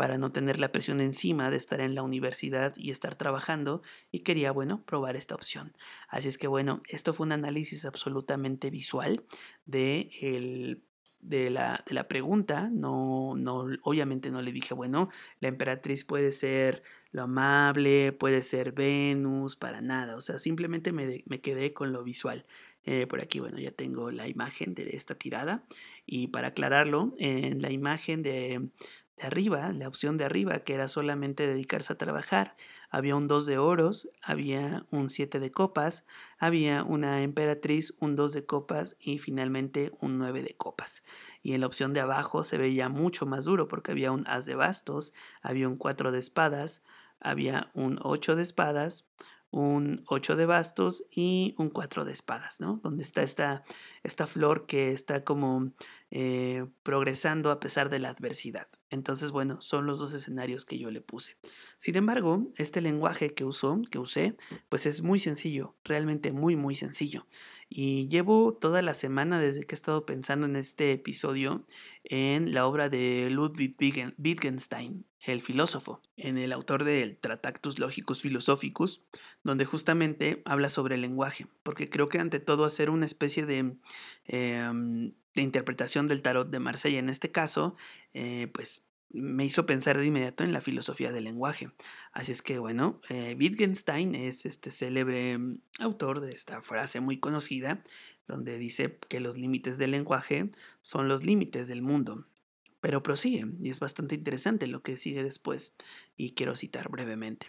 [0.00, 4.20] para no tener la presión encima de estar en la universidad y estar trabajando y
[4.20, 5.76] quería, bueno, probar esta opción.
[6.08, 9.22] Así es que bueno, esto fue un análisis absolutamente visual
[9.66, 10.82] de el
[11.20, 16.32] de la, de la pregunta, no, no, obviamente no le dije, bueno, la emperatriz puede
[16.32, 16.82] ser
[17.12, 22.02] lo amable, puede ser Venus, para nada, o sea, simplemente me, me quedé con lo
[22.02, 22.44] visual.
[22.84, 25.62] Eh, por aquí, bueno, ya tengo la imagen de esta tirada
[26.06, 28.70] y para aclararlo, en la imagen de,
[29.20, 32.56] de arriba, la opción de arriba, que era solamente dedicarse a trabajar,
[32.90, 36.04] había un 2 de oros, había un 7 de copas,
[36.38, 41.02] había una emperatriz, un 2 de copas y finalmente un 9 de copas.
[41.42, 44.46] Y en la opción de abajo se veía mucho más duro porque había un as
[44.46, 46.82] de bastos, había un 4 de espadas,
[47.20, 49.06] había un 8 de espadas,
[49.50, 52.80] un 8 de bastos y un 4 de espadas, ¿no?
[52.82, 53.64] Donde está esta,
[54.02, 55.72] esta flor que está como
[56.10, 58.66] eh, progresando a pesar de la adversidad.
[58.90, 61.36] Entonces, bueno, son los dos escenarios que yo le puse.
[61.78, 64.36] Sin embargo, este lenguaje que usó, que usé,
[64.68, 67.26] pues es muy sencillo, realmente muy, muy sencillo.
[67.72, 71.64] Y llevo toda la semana desde que he estado pensando en este episodio
[72.02, 73.76] en la obra de Ludwig
[74.18, 79.02] Wittgenstein, el filósofo, en el autor del Tratactus Logicus Philosophicus,
[79.44, 83.76] donde justamente habla sobre el lenguaje, porque creo que ante todo hacer una especie de,
[84.24, 87.76] em, de interpretación del tarot de Marsella en este caso,
[88.14, 91.70] eh, pues me hizo pensar de inmediato en la filosofía del lenguaje.
[92.12, 97.18] Así es que bueno, eh, Wittgenstein es este célebre mm, autor de esta frase muy
[97.18, 97.82] conocida,
[98.26, 102.26] donde dice que los límites del lenguaje son los límites del mundo.
[102.80, 105.74] Pero prosigue, y es bastante interesante lo que sigue después,
[106.16, 107.46] y quiero citar brevemente.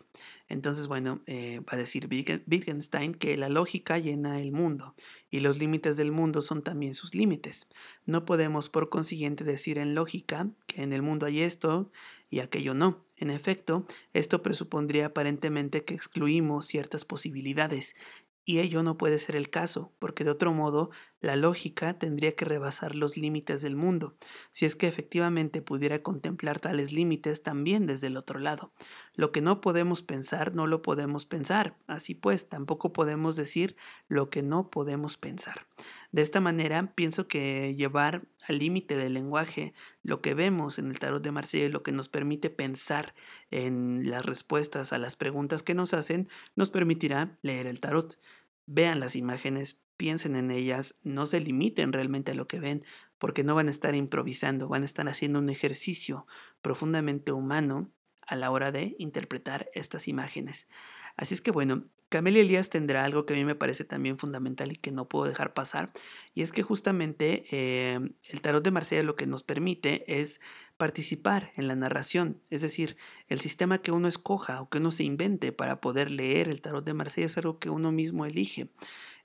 [0.50, 4.96] Entonces, bueno, eh, va a decir Wittgenstein que la lógica llena el mundo,
[5.30, 7.68] y los límites del mundo son también sus límites.
[8.06, 11.92] No podemos, por consiguiente, decir en lógica que en el mundo hay esto
[12.30, 13.06] y aquello no.
[13.18, 17.96] En efecto, esto presupondría aparentemente que excluimos ciertas posibilidades,
[18.44, 22.46] y ello no puede ser el caso, porque de otro modo la lógica tendría que
[22.46, 24.16] rebasar los límites del mundo,
[24.52, 28.74] si es que efectivamente pudiera contemplar tales límites también desde el otro lado.
[29.14, 33.76] Lo que no podemos pensar, no lo podemos pensar, así pues, tampoco podemos decir
[34.08, 35.62] lo que no podemos pensar.
[36.12, 41.00] De esta manera, pienso que llevar al límite del lenguaje lo que vemos en el
[41.00, 43.14] tarot de Marsella, lo que nos permite pensar
[43.50, 48.20] en las respuestas a las preguntas que nos hacen, nos permitirá leer el tarot.
[48.66, 52.84] Vean las imágenes, piensen en ellas, no se limiten realmente a lo que ven,
[53.18, 56.26] porque no van a estar improvisando, van a estar haciendo un ejercicio
[56.62, 57.92] profundamente humano
[58.28, 60.68] a la hora de interpretar estas imágenes.
[61.18, 64.72] Así es que bueno, Camelia Elías tendrá algo que a mí me parece también fundamental
[64.72, 65.92] y que no puedo dejar pasar,
[66.34, 70.42] y es que justamente eh, el tarot de Marsella lo que nos permite es
[70.76, 72.98] participar en la narración, es decir,
[73.28, 76.84] el sistema que uno escoja o que uno se invente para poder leer el tarot
[76.84, 78.68] de Marsella es algo que uno mismo elige.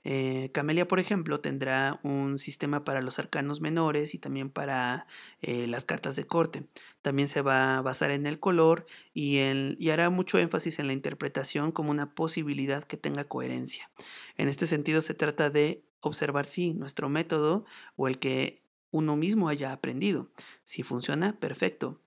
[0.09, 5.05] Eh, Camelia, por ejemplo, tendrá un sistema para los arcanos menores y también para
[5.41, 6.63] eh, las cartas de corte.
[7.01, 9.39] También se va a basar en el color y,
[9.77, 13.91] y hará mucho énfasis en la interpretación como una posibilidad que tenga coherencia.
[14.37, 17.65] En este sentido, se trata de observar si nuestro método
[17.97, 20.31] o el que uno mismo haya aprendido.
[20.63, 21.99] Si funciona, perfecto.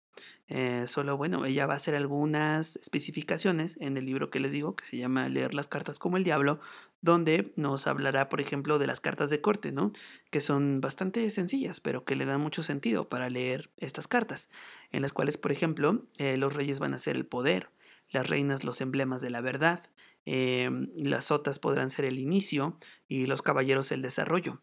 [0.49, 4.75] Eh, solo, bueno, ella va a hacer algunas especificaciones en el libro que les digo,
[4.75, 6.61] que se llama Leer las cartas como el diablo,
[7.03, 9.93] donde nos hablará, por ejemplo, de las cartas de corte, ¿no?
[10.31, 14.51] Que son bastante sencillas, pero que le dan mucho sentido para leer estas cartas,
[14.91, 17.71] en las cuales, por ejemplo, eh, los reyes van a ser el poder,
[18.11, 19.83] las reinas los emblemas de la verdad,
[20.27, 24.61] em, las sotas podrán ser el inicio y los caballeros el desarrollo.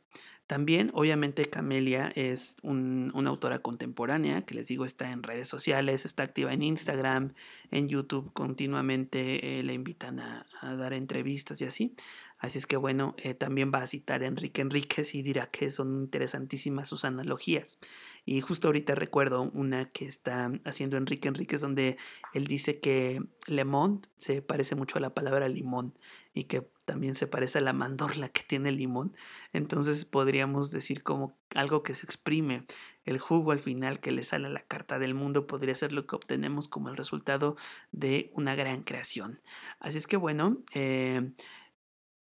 [0.48, 6.06] También, obviamente, Camelia es un, una autora contemporánea, que les digo, está en redes sociales,
[6.06, 7.34] está activa en Instagram,
[7.70, 11.94] en YouTube, continuamente eh, le invitan a, dar entrevistas y así.
[12.40, 15.72] Así es que bueno, eh, también va a citar a Enrique Enríquez y dirá que
[15.72, 17.80] son interesantísimas sus analogías.
[18.26, 21.98] Y justo ahorita recuerdo una que está haciendo Enrique Enríquez donde
[22.34, 25.98] él dice que lemon se parece mucho a la palabra limón
[26.34, 29.16] y que también se parece a la mandorla que tiene limón.
[29.54, 32.66] Entonces podríamos decir como algo que se exprime.
[33.06, 36.06] El jugo al final que le sale a la carta del mundo podría ser lo
[36.06, 37.56] que obtenemos como el resultado
[37.92, 39.42] de una gran creación.
[39.80, 41.32] Así es que bueno, eh,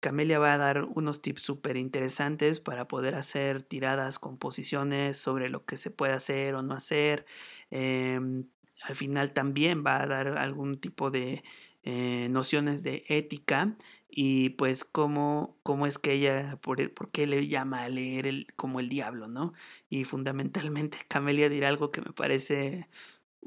[0.00, 5.64] Camelia va a dar unos tips súper interesantes para poder hacer tiradas, composiciones sobre lo
[5.64, 7.26] que se puede hacer o no hacer.
[7.70, 8.46] Em,
[8.82, 11.44] al final también va a dar algún tipo de
[11.82, 13.76] eh, nociones de ética
[14.10, 18.46] y pues cómo, cómo es que ella, por, por, qué le llama a leer el,
[18.56, 19.52] como el diablo, ¿no?
[19.88, 22.88] Y fundamentalmente Camelia dirá algo que me parece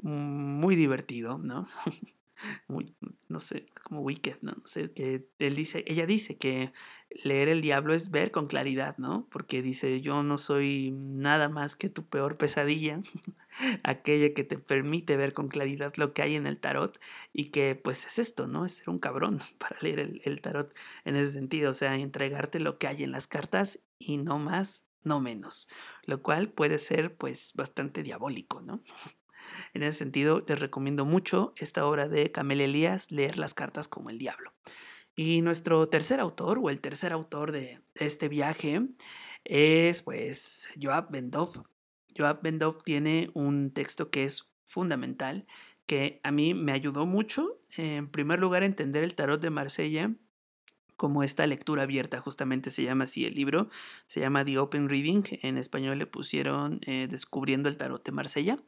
[0.02, 1.68] muy divertido, ¿no?
[2.68, 2.94] muy,
[3.28, 4.52] no sé, como Wicked, ¿no?
[4.52, 6.72] no sé, que él dice, ella dice que
[7.22, 9.28] leer el diablo es ver con claridad, ¿no?
[9.30, 13.02] Porque dice, yo no soy nada más que tu peor pesadilla,
[13.82, 16.98] aquella que te permite ver con claridad lo que hay en el tarot
[17.32, 18.64] y que pues es esto, ¿no?
[18.64, 20.74] Es ser un cabrón para leer el, el tarot
[21.04, 24.84] en ese sentido, o sea, entregarte lo que hay en las cartas y no más,
[25.02, 25.68] no menos,
[26.04, 28.82] lo cual puede ser pues bastante diabólico, ¿no?
[29.72, 34.10] En ese sentido, les recomiendo mucho esta obra de Camel Elías, leer las cartas como
[34.10, 34.52] el diablo.
[35.16, 38.82] Y nuestro tercer autor, o el tercer autor de, este viaje,
[39.44, 41.64] es pues Joab Bendov.
[42.16, 45.46] Joab Bendov tiene un texto que es fundamental,
[45.86, 50.10] que a mí me ayudó mucho, en primer lugar, a entender el tarot de Marsella
[50.96, 53.68] como esta lectura abierta, justamente se llama así el libro,
[54.06, 58.58] se llama The Open Reading, en español le pusieron eh, Descubriendo el Tarot de Marsella,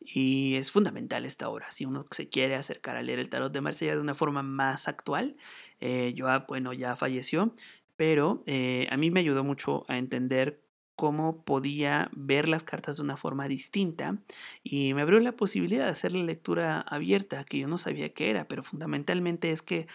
[0.00, 3.60] y es fundamental esta obra, si uno se quiere acercar a leer el Tarot de
[3.60, 5.36] Marsella de una forma más actual,
[5.80, 6.14] eh,
[6.48, 7.54] bueno, ya falleció,
[7.96, 10.62] pero eh, a mí me ayudó mucho a entender
[11.00, 14.18] cómo podía ver las cartas de una forma distinta
[14.62, 18.28] y me abrió la posibilidad de hacer la lectura abierta, que yo no sabía qué
[18.28, 19.86] era, pero fundamentalmente es que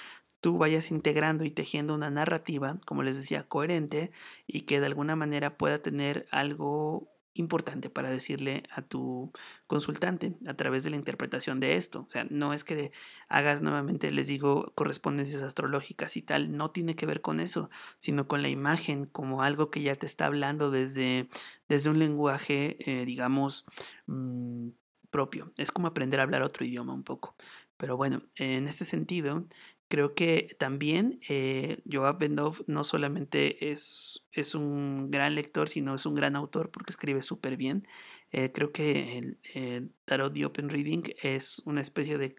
[0.45, 4.11] tú vayas integrando y tejiendo una narrativa, como les decía, coherente
[4.45, 9.31] y que de alguna manera pueda tener algo importante para decirle a tu
[9.65, 12.05] consultante a través de la interpretación de esto.
[12.07, 12.91] O sea, no es que
[13.27, 18.27] hagas nuevamente, les digo, correspondencias astrológicas y tal, no tiene que ver con eso, sino
[18.27, 21.27] con la imagen como algo que ya te está hablando desde,
[21.67, 23.65] desde un lenguaje, eh, digamos,
[24.05, 24.69] mmm,
[25.09, 25.51] propio.
[25.57, 27.35] Es como aprender a hablar otro idioma un poco.
[27.77, 29.45] Pero bueno, en este sentido,
[29.87, 36.05] Creo que también eh, Joab Bendov no solamente es, es un gran lector, sino es
[36.05, 37.87] un gran autor porque escribe súper bien.
[38.31, 42.35] Eh, creo que el, Tarot de Open Reading es una especie de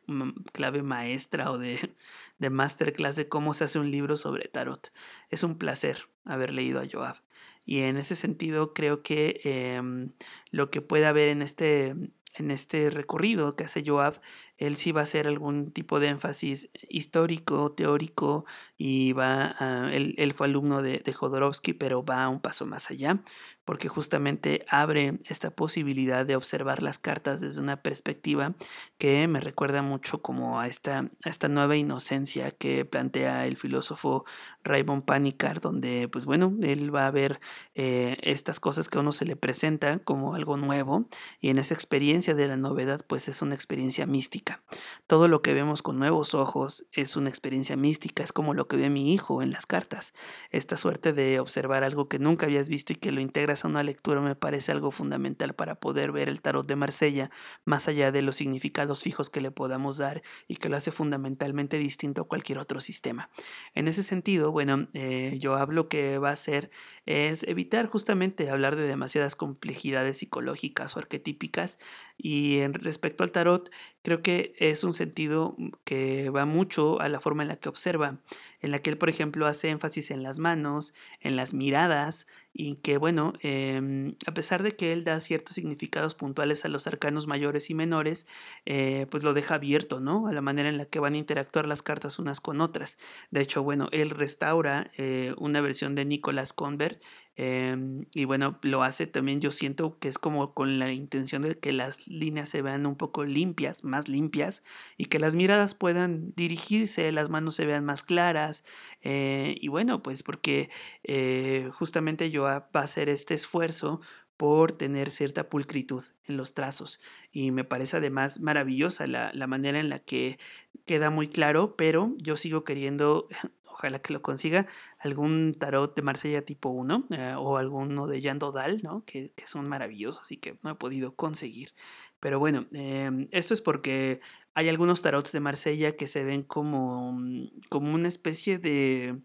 [0.53, 1.94] clave maestra o de,
[2.38, 4.92] de masterclass de cómo se hace un libro sobre Tarot.
[5.30, 7.16] Es un placer haber leído a Joab.
[7.64, 10.12] Y en ese sentido creo que em,
[10.51, 11.94] lo que puede haber en este,
[12.34, 14.20] en este recorrido que hace Joab
[14.59, 18.44] él sí va a hacer algún tipo de énfasis histórico, teórico,
[18.77, 22.91] y va a, él, él, fue alumno de, de Jodorowsky, pero va un paso más
[22.91, 23.22] allá
[23.66, 28.55] porque justamente abre esta posibilidad de observar las cartas desde una perspectiva
[28.97, 34.24] que me recuerda mucho como a esta, esta nueva inocencia que plantea el filósofo
[34.62, 37.41] Raymond Panikar, donde pues bueno, él va a ver
[37.74, 41.09] eh, estas cosas que a uno se le presenta como algo nuevo
[41.41, 44.62] y en esa experiencia de la novedad pues es una experiencia mística.
[45.09, 48.76] Todo lo que vemos con nuevos ojos es una experiencia mística, es como lo que
[48.76, 50.14] ve mi hijo en las cartas,
[50.50, 53.82] esta suerte de observar algo que nunca habías visto y que lo integras a una
[53.82, 57.30] lectura me parece algo fundamental para poder ver el tarot de Marsella
[57.64, 61.78] más allá de los significados fijos que le podamos dar y que lo hace fundamentalmente
[61.78, 63.30] distinto a cualquier otro sistema.
[63.74, 66.70] En ese sentido, bueno, eh, yo hablo que va a ser
[67.06, 71.78] es evitar justamente hablar de demasiadas complejidades psicológicas o arquetípicas.
[72.18, 73.70] Y respecto al tarot
[74.02, 78.18] creo que es un sentido que va mucho a la forma en la que observa,
[78.66, 82.26] en la que él por ejemplo hace énfasis en las manos, en las miradas
[82.59, 86.86] y que bueno, eh, a pesar de que él da ciertos significados puntuales a los
[86.86, 88.26] arcanos mayores y menores,
[88.64, 90.26] eh, pues lo deja abierto, ¿no?
[90.26, 92.98] A la manera en la que van a interactuar las cartas unas con otras.
[93.30, 97.02] De hecho, bueno, él restaura eh, una versión de Nicolás Convert
[97.38, 101.59] Em, y bueno, lo hace también, yo siento que es como con la intención de
[101.59, 104.62] que las líneas se vean un poco limpias, más limpias,
[104.96, 108.64] y que las miradas puedan dirigirse, las manos se vean más claras.
[109.09, 110.68] Eh, y bueno, pues porque
[111.04, 114.00] eh, justamente yo va a hacer este esfuerzo
[114.36, 117.00] por tener cierta pulcritud en los trazos.
[117.30, 120.40] Y me parece además maravillosa la, la manera en la que
[120.86, 123.28] queda muy claro, pero yo sigo queriendo
[123.64, 124.66] ojalá que lo consiga,
[124.98, 129.04] algún tarot de Marsella tipo 1 eh, o alguno de Jan Dodal, ¿no?
[129.04, 131.74] Que, que, son maravillosos y que no he podido conseguir.
[132.18, 134.20] Pero bueno, eh, esto es porque
[134.57, 139.20] hay algunos tarots de Marsella que se ven como, mm, como una especie de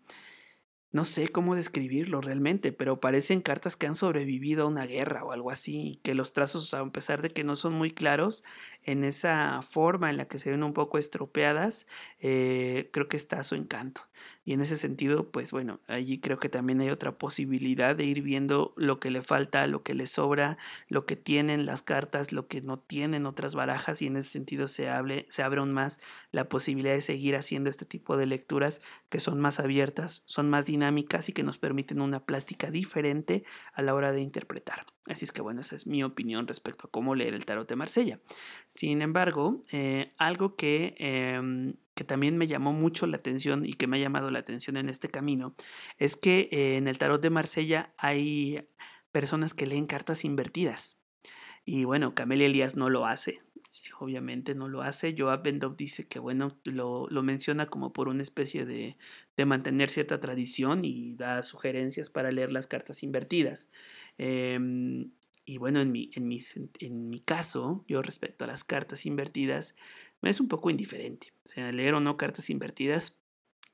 [0.92, 5.32] no sé cómo describirlo realmente, pero parecen cartas que han sobrevivido a una guerra o
[5.32, 8.44] algo así, que los trazos, a pesar de que no son muy claros,
[8.84, 11.86] en esa forma en la que se ven un poco estropeadas,
[12.20, 14.04] eh, creo que está su encanto.
[14.44, 18.22] Y en ese sentido, pues bueno, allí creo que también hay otra posibilidad de ir
[18.24, 20.58] viendo lo que le falta, lo que le sobra,
[20.88, 24.68] lo que tienen las cartas, lo que no tienen otras barajas y en ese sentido
[24.68, 26.00] se, hable, se abre aún más
[26.32, 30.66] la posibilidad de seguir haciendo este tipo de lecturas que son más abiertas, son más
[30.66, 34.86] dinámicas y que nos permiten una plástica diferente a la hora de interpretar.
[35.08, 37.76] Así es que bueno, esa es mi opinión respecto a cómo leer el tarot de
[37.76, 38.20] Marsella.
[38.68, 43.88] Sin embargo, eh, algo que, em, que, también me llamó mucho la atención y que
[43.88, 45.56] me ha llamado la atención en este camino
[45.98, 48.68] es que eh, en el tarot de Marsella hay
[49.12, 51.00] personas que leen cartas invertidas.
[51.66, 53.40] Y bueno, Camelia Elías no lo hace,
[54.02, 55.16] obviamente no lo hace.
[55.18, 58.98] Joab Bendov dice que, bueno, lo, lo, menciona como por una especie de,
[59.38, 63.70] de, mantener cierta tradición y da sugerencias para leer las cartas invertidas.
[64.24, 64.60] Eh,
[65.46, 66.40] y bueno, en mi, en, mi,
[66.80, 69.76] en mi caso, yo respecto a las cartas invertidas,
[70.22, 71.34] me es un poco indiferente.
[71.44, 73.18] O sea, leer o no cartas invertidas,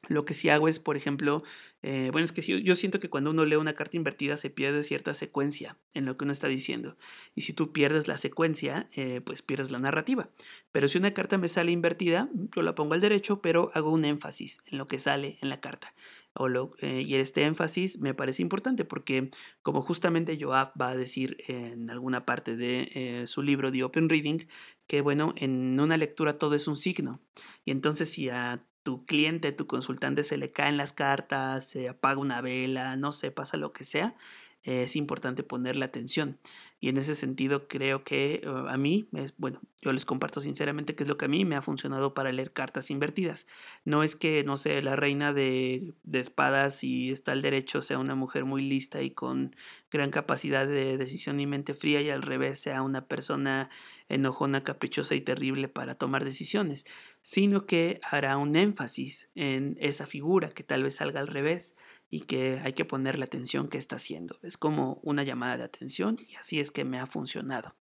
[0.09, 1.43] lo que sí hago es, por ejemplo,
[1.81, 4.83] eh, bueno, es que yo siento que cuando uno lee una carta invertida se pierde
[4.83, 6.97] cierta secuencia en lo que uno está diciendo.
[7.35, 10.29] Y si tú pierdes la secuencia, eh, pues pierdes la narrativa.
[10.71, 14.05] Pero si una carta me sale invertida, yo la pongo al derecho, pero hago un
[14.05, 15.93] énfasis en lo que sale en la carta.
[16.33, 19.31] O lo, eh, y este énfasis me parece importante porque,
[19.63, 24.45] como justamente Joab va a decir en alguna parte de su libro The Open Reading,
[24.85, 27.21] que bueno, en una lectura todo es un signo.
[27.65, 32.21] Y entonces si a tu cliente, tu consultante se le caen las cartas, se apaga
[32.21, 34.15] una vela, no sé, pasa lo que sea,
[34.63, 36.37] es importante ponerle atención.
[36.79, 40.95] Y en ese sentido creo que uh, a mí, es, bueno, yo les comparto sinceramente
[40.95, 43.47] que es lo que a mí me ha funcionado para leer cartas invertidas.
[43.83, 47.97] No es que, no sé, la reina de, de espadas y está al derecho sea
[47.97, 49.55] una mujer muy lista y con
[49.91, 53.69] gran capacidad de decisión y mente fría y al revés sea una persona
[54.09, 56.85] enojona, caprichosa y terrible para tomar decisiones,
[57.21, 61.75] sino que hará un énfasis en esa figura que tal vez salga al revés
[62.09, 64.37] y que hay que ponerle atención que está haciendo.
[64.41, 67.75] Es como una llamada de atención y así es que me ha funcionado.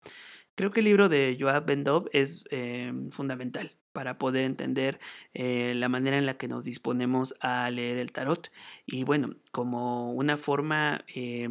[0.56, 4.98] Creo que el libro de Joab Bendov es eh, fundamental para poder entender
[5.34, 8.50] eh, la manera en la que nos disponemos a leer el tarot.
[8.86, 11.48] Y bueno, como una forma, eh,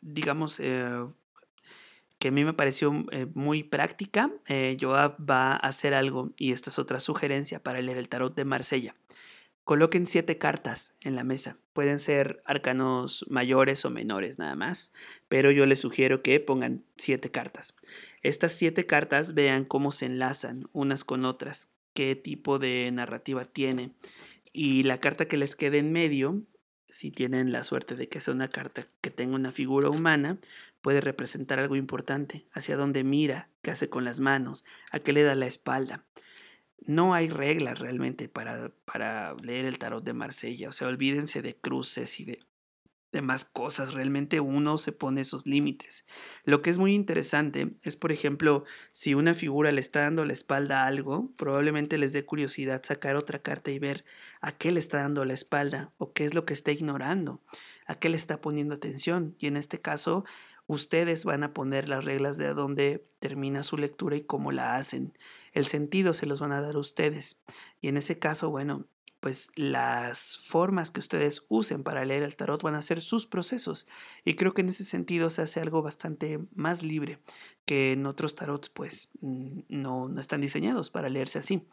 [0.00, 2.92] digamos, que a mí me pareció
[3.34, 4.32] muy práctica,
[4.80, 8.44] Joab va a hacer algo, y esta es otra sugerencia para leer el tarot de
[8.44, 8.96] Marsella.
[9.66, 11.58] Coloquen siete cartas en la mesa.
[11.72, 14.92] Pueden ser arcanos mayores o menores nada más,
[15.28, 17.74] pero yo les sugiero que pongan siete cartas.
[18.22, 23.90] Estas siete cartas vean cómo se enlazan unas con otras, qué tipo de narrativa tiene.
[24.52, 26.44] Y la carta que les quede en medio,
[26.88, 30.38] si tienen la suerte de que sea una carta que tenga una figura humana,
[30.80, 35.24] puede representar algo importante, hacia dónde mira, qué hace con las manos, a qué le
[35.24, 36.04] da la espalda
[36.80, 40.68] no hay reglas realmente para, para leer el tarot de Marsella.
[40.68, 42.38] O sea, olvídense de cruces y de
[43.12, 43.94] demás cosas.
[43.94, 46.04] Realmente uno se pone esos límites.
[46.44, 50.32] Lo que es muy interesante es, por ejemplo, si una figura le está dando la
[50.32, 54.04] espalda a algo, probablemente les dé curiosidad sacar otra carta y ver
[54.40, 57.42] a qué le está dando la espalda o qué es lo que está ignorando,
[57.86, 59.34] a qué le está poniendo atención.
[59.38, 60.24] Y en este caso,
[60.66, 65.14] ustedes van a poner las reglas de dónde termina su lectura y cómo la hacen
[65.56, 67.40] el sentido se los van a dar ustedes.
[67.80, 68.84] Y en ese caso, bueno,
[69.20, 73.86] pues las formas que ustedes usen para leer el tarot van a ser sus procesos.
[74.22, 77.20] Y creo que en ese sentido se hace algo bastante más libre
[77.64, 81.66] que en otros tarots, pues mm, no, no están diseñados para leerse así.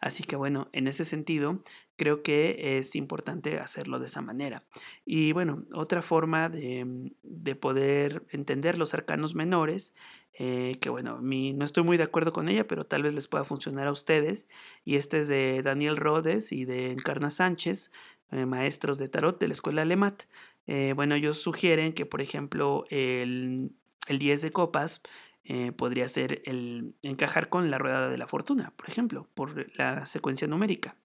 [0.00, 1.62] Así que bueno, en ese sentido,
[1.96, 4.64] creo que es importante hacerlo de esa manera.
[5.04, 9.94] Y bueno, otra forma de, de poder entender los arcanos menores,
[10.40, 13.26] eh, que bueno, mí no estoy muy de acuerdo con ella, pero tal vez les
[13.26, 14.46] pueda funcionar a ustedes.
[14.84, 17.90] Y este es de Daniel Rodes y de Encarna Sánchez,
[18.30, 20.22] eh, maestros de tarot de la escuela Lemat.
[20.68, 23.72] Eh, bueno, ellos sugieren que, por ejemplo, el,
[24.06, 25.02] el 10 de copas
[25.50, 30.04] eh, podría ser el encajar con la rueda de la fortuna, por ejemplo, por la
[30.04, 30.98] secuencia numérica.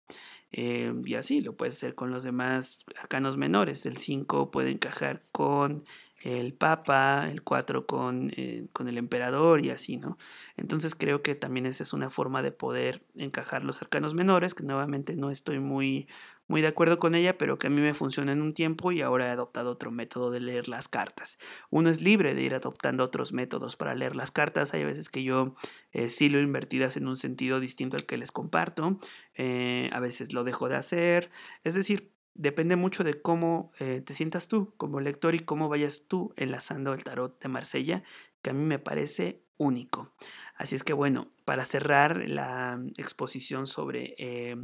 [0.52, 3.86] Eh, y así lo puede hacer con los demás arcanos menores.
[3.86, 5.86] El 5 puede encajar con
[6.24, 10.18] el Papa, el 4 con, eh, con, el Emperador y así, ¿no?
[10.58, 14.64] Entonces creo que también esa es una forma de poder encajar los arcanos menores, que
[14.64, 16.10] nuevamente no estoy muy,
[16.48, 19.02] muy de acuerdo con ella, pero que a mí me funciona en un tiempo y
[19.02, 21.40] ahora he adoptado otro método de leer las cartas.
[21.70, 24.74] Uno es libre de ir adoptando otros métodos para leer las cartas.
[24.74, 25.56] Hay veces que yo
[25.92, 29.00] eh, sí lo invertidas en un sentido distinto al que les comparto.
[29.36, 31.32] Eh, a veces lo dejo de hacer.
[31.64, 36.04] Es decir, depende mucho de cómo eh, te sientas tú como lector y cómo vayas
[36.08, 38.04] tú enlazando el tarot de Marsella,
[38.42, 40.14] que a mí me parece único.
[40.56, 44.56] Así es que bueno, para cerrar la exposición sobre eh,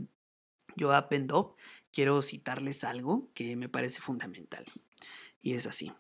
[0.78, 1.56] Joab Bendov,
[1.92, 4.66] quiero citarles algo que me parece fundamental.
[5.42, 5.94] Y es así.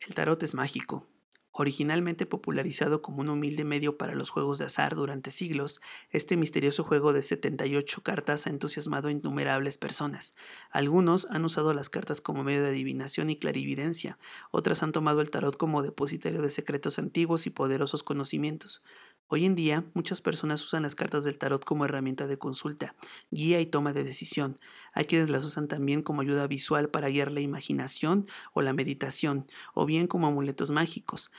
[0.00, 1.08] El tarot es mágico,
[1.56, 5.80] Originalmente popularizado como un humilde medio para los juegos de azar durante siglos,
[6.10, 10.34] este misterioso juego de 78 cartas ha entusiasmado a innumerables personas.
[10.72, 14.18] Algunos han usado las cartas como medio de adivinación y clarividencia,
[14.50, 18.82] otras han tomado el tarot como depositario de secretos antiguos y poderosos conocimientos.
[19.28, 22.94] Hoy en día, muchas personas usan las cartas del tarot como herramienta de consulta,
[23.30, 24.58] guía y toma de decisión.
[24.92, 29.46] Hay quienes las usan también como ayuda visual para guiar la imaginación o la meditación,
[29.72, 31.32] o bien como amuletos mágicos.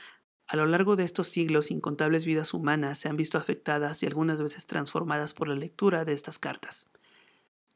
[0.48, 4.42] A lo largo de estos siglos, incontables vidas humanas se han visto afectadas y algunas
[4.42, 6.88] veces transformadas por la lectura de estas cartas.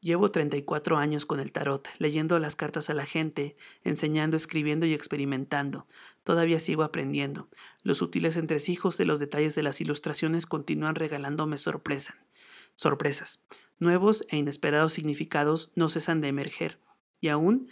[0.01, 4.93] Llevo 34 años con el tarot, leyendo las cartas a la gente, enseñando, escribiendo y
[4.95, 5.85] experimentando.
[6.23, 7.49] Todavía sigo aprendiendo.
[7.83, 12.15] Los sutiles entresijos de los detalles de las ilustraciones continúan regalándome sorpresa.
[12.75, 13.41] sorpresas.
[13.79, 16.79] Nuevos e inesperados significados no cesan de emerger.
[17.19, 17.69] Y aún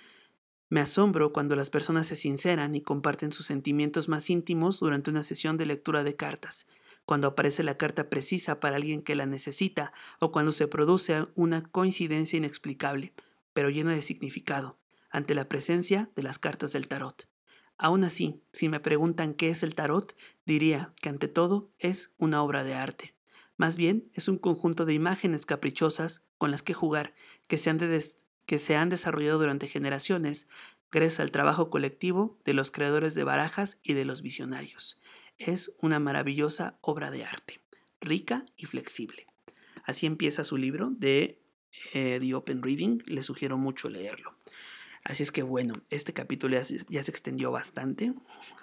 [0.70, 5.24] me asombro cuando las personas se sinceran y comparten sus sentimientos más íntimos durante una
[5.24, 6.68] sesión de lectura de cartas
[7.10, 11.64] cuando aparece la carta precisa para alguien que la necesita o cuando se produce una
[11.64, 13.14] coincidencia inexplicable,
[13.52, 14.78] pero llena de significado,
[15.10, 17.28] ante la presencia de las cartas del tarot.
[17.80, 20.15] Aún así, si me preguntan qué es el tarot,
[20.45, 23.15] diría que ante todo es una obra de arte.
[23.57, 27.15] Más bien, es un conjunto de imágenes caprichosas con las que jugar,
[27.47, 27.80] que se han,
[28.45, 30.47] que se han desarrollado durante generaciones,
[30.91, 34.99] gracias al trabajo colectivo de los creadores de barajas y de los visionarios
[35.39, 37.61] es una maravillosa obra de arte,
[38.01, 39.25] rica y flexible.
[39.86, 41.41] Así empieza su libro de
[41.93, 44.36] eh, The Open Reading, le sugiero mucho leerlo.
[45.04, 48.14] Así es que bueno, este capítulo ya se, extendió bastante,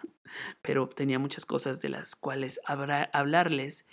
[0.62, 3.86] pero tenía muchas cosas de las cuales hablarles.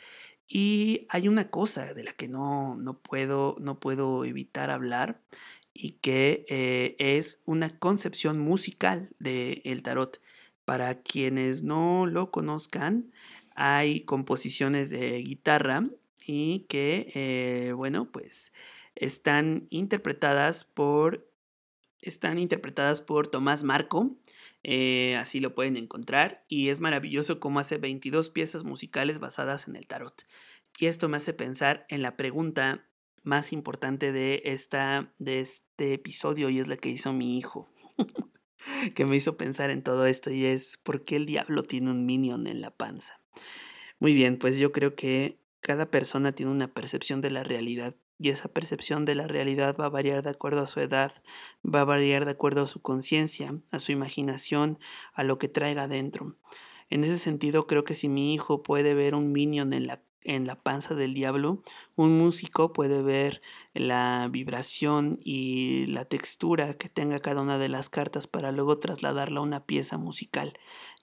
[0.48, 5.22] Y hay una cosa de la que no, no, puedo, no puedo evitar hablar
[5.74, 10.22] y que eh, es una concepción musical del tarot.
[10.66, 13.12] Para quienes no lo conozcan,
[13.56, 15.90] hay composiciones de guitarra
[16.26, 18.54] y que, eh, bueno, pues
[18.96, 21.28] están interpretadas por,
[22.04, 24.16] están interpretadas por Tomás Marco,
[24.64, 29.76] eh, así lo pueden encontrar, y es maravilloso cómo hace 22 piezas musicales basadas en
[29.76, 30.26] el tarot.
[30.80, 32.86] Y esto me hace pensar en la pregunta
[33.24, 37.70] más importante de, esta, de este episodio y es la que hizo mi hijo.
[38.96, 42.06] que me hizo pensar en todo esto y es ¿por qué el diablo tiene un
[42.06, 43.22] minion en la panza?
[44.00, 48.30] Muy bien, pues yo creo que cada persona tiene una percepción de la realidad y
[48.30, 51.12] esa percepción de la realidad va a variar de acuerdo a su edad,
[51.64, 54.80] va a variar de acuerdo a su conciencia, a su imaginación,
[55.14, 56.38] a lo que traiga adentro.
[56.90, 60.48] En ese sentido, creo que si mi hijo puede ver un minion en la en
[60.48, 61.62] la panza del diablo,
[61.98, 63.42] un músico puede ver
[63.74, 69.40] la vibración y la textura que tenga cada una de las cartas para luego trasladarla
[69.40, 70.54] a una pieza musical.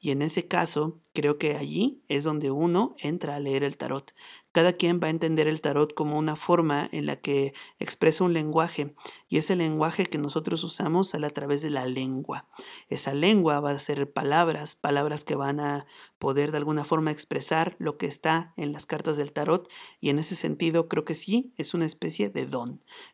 [0.00, 4.14] Y en ese caso, creo que allí es donde uno entra a leer el tarot.
[4.52, 8.32] Cada quien va a entender el tarot como una forma en la que expresa un
[8.32, 8.94] lenguaje
[9.28, 12.48] y ese lenguaje que nosotros usamos sale a través de la lengua.
[12.88, 15.86] Esa lengua va a ser palabras, palabras que van a
[16.18, 20.18] poder de alguna forma expresar lo que está en las cartas del tarot y en
[20.18, 22.59] ese sentido creo que sí, es una especie de don.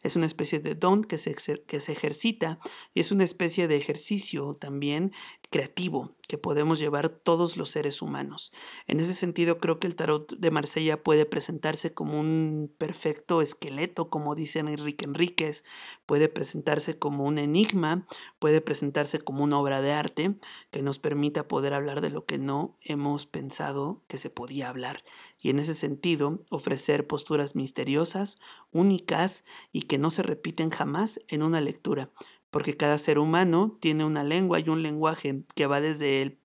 [0.03, 2.59] Es una especie de don que se, que se ejercita
[2.95, 5.13] y es una especie de ejercicio también
[5.51, 8.53] creativo que podemos llevar todos los seres humanos.
[8.87, 14.11] En ese sentido, creo que el tarot de Marsella puede presentarse como un perfecto esqueleto,
[14.11, 15.65] como dice Enrique Enríquez,
[16.05, 18.07] puede presentarse como un enigma,
[18.39, 20.35] puede presentarse como una obra de arte
[20.71, 25.05] que nos permita poder hablar de lo que no hemos pensado que se podía hablar.
[25.41, 28.39] Y en ese sentido, ofrecer posturas misteriosas,
[28.73, 32.11] únicas y que no se repiten jamás en una lectura
[32.57, 36.39] porque cada ser humano tiene una lengua y un lenguaje que va desde el,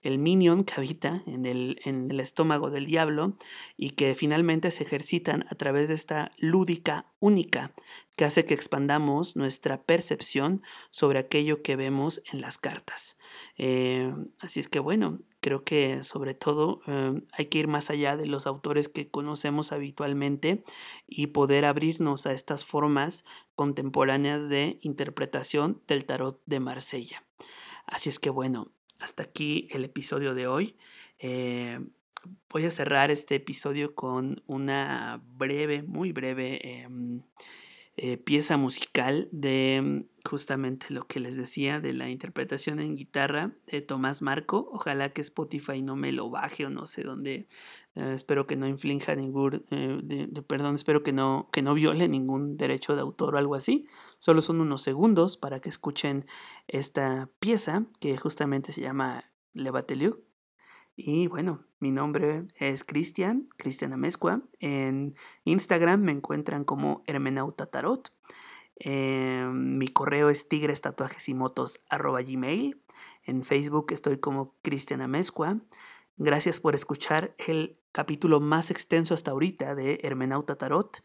[0.00, 3.36] el minion que habita en el, en el estómago del diablo
[3.76, 7.74] y que finalmente se ejercitan a través de esta lúdica única
[8.16, 13.18] que hace que expandamos nuestra percepción sobre aquello que vemos en las cartas.
[13.58, 18.16] Eh, así es que bueno, creo que sobre todo eh, hay que ir más allá
[18.16, 20.64] de los autores que conocemos habitualmente
[21.06, 23.24] y poder abrirnos a estas formas
[23.54, 27.24] contemporáneas de interpretación del tarot de Marsella.
[27.86, 30.76] Así es que bueno, hasta aquí el episodio de hoy.
[31.18, 31.80] Eh,
[32.48, 37.22] voy a cerrar este episodio con una breve, muy breve em,
[38.02, 43.52] eh, pieza musical de em, justamente lo que les decía de la interpretación en guitarra
[43.66, 44.70] de Tomás Marco.
[44.72, 47.46] Ojalá que Spotify no me lo baje o no sé dónde.
[47.96, 52.56] Eh, espero que no inflinja ningún, eh, perdón, espero que no, que no viole ningún
[52.56, 53.86] derecho de autor o algo así.
[54.16, 56.24] Solo son unos segundos para que escuchen
[56.68, 60.29] esta pieza que justamente se llama Le Batelieu
[61.04, 64.40] y bueno, mi nombre es Cristian, Cristian Amezcua.
[64.58, 68.12] En Instagram me encuentran como Hermenauta Tarot.
[68.76, 72.82] Eh, mi correo es tigres-tatuajes-y-motos@gmail.
[73.24, 75.60] En Facebook estoy como Cristian Amezcua.
[76.16, 81.02] Gracias por escuchar el capítulo más extenso hasta ahorita de Hermenauta Tarot,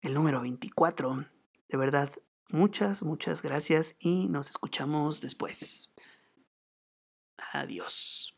[0.00, 1.26] el número 24.
[1.68, 2.12] De verdad,
[2.50, 5.92] muchas, muchas gracias y nos escuchamos después.
[7.52, 8.37] Adiós.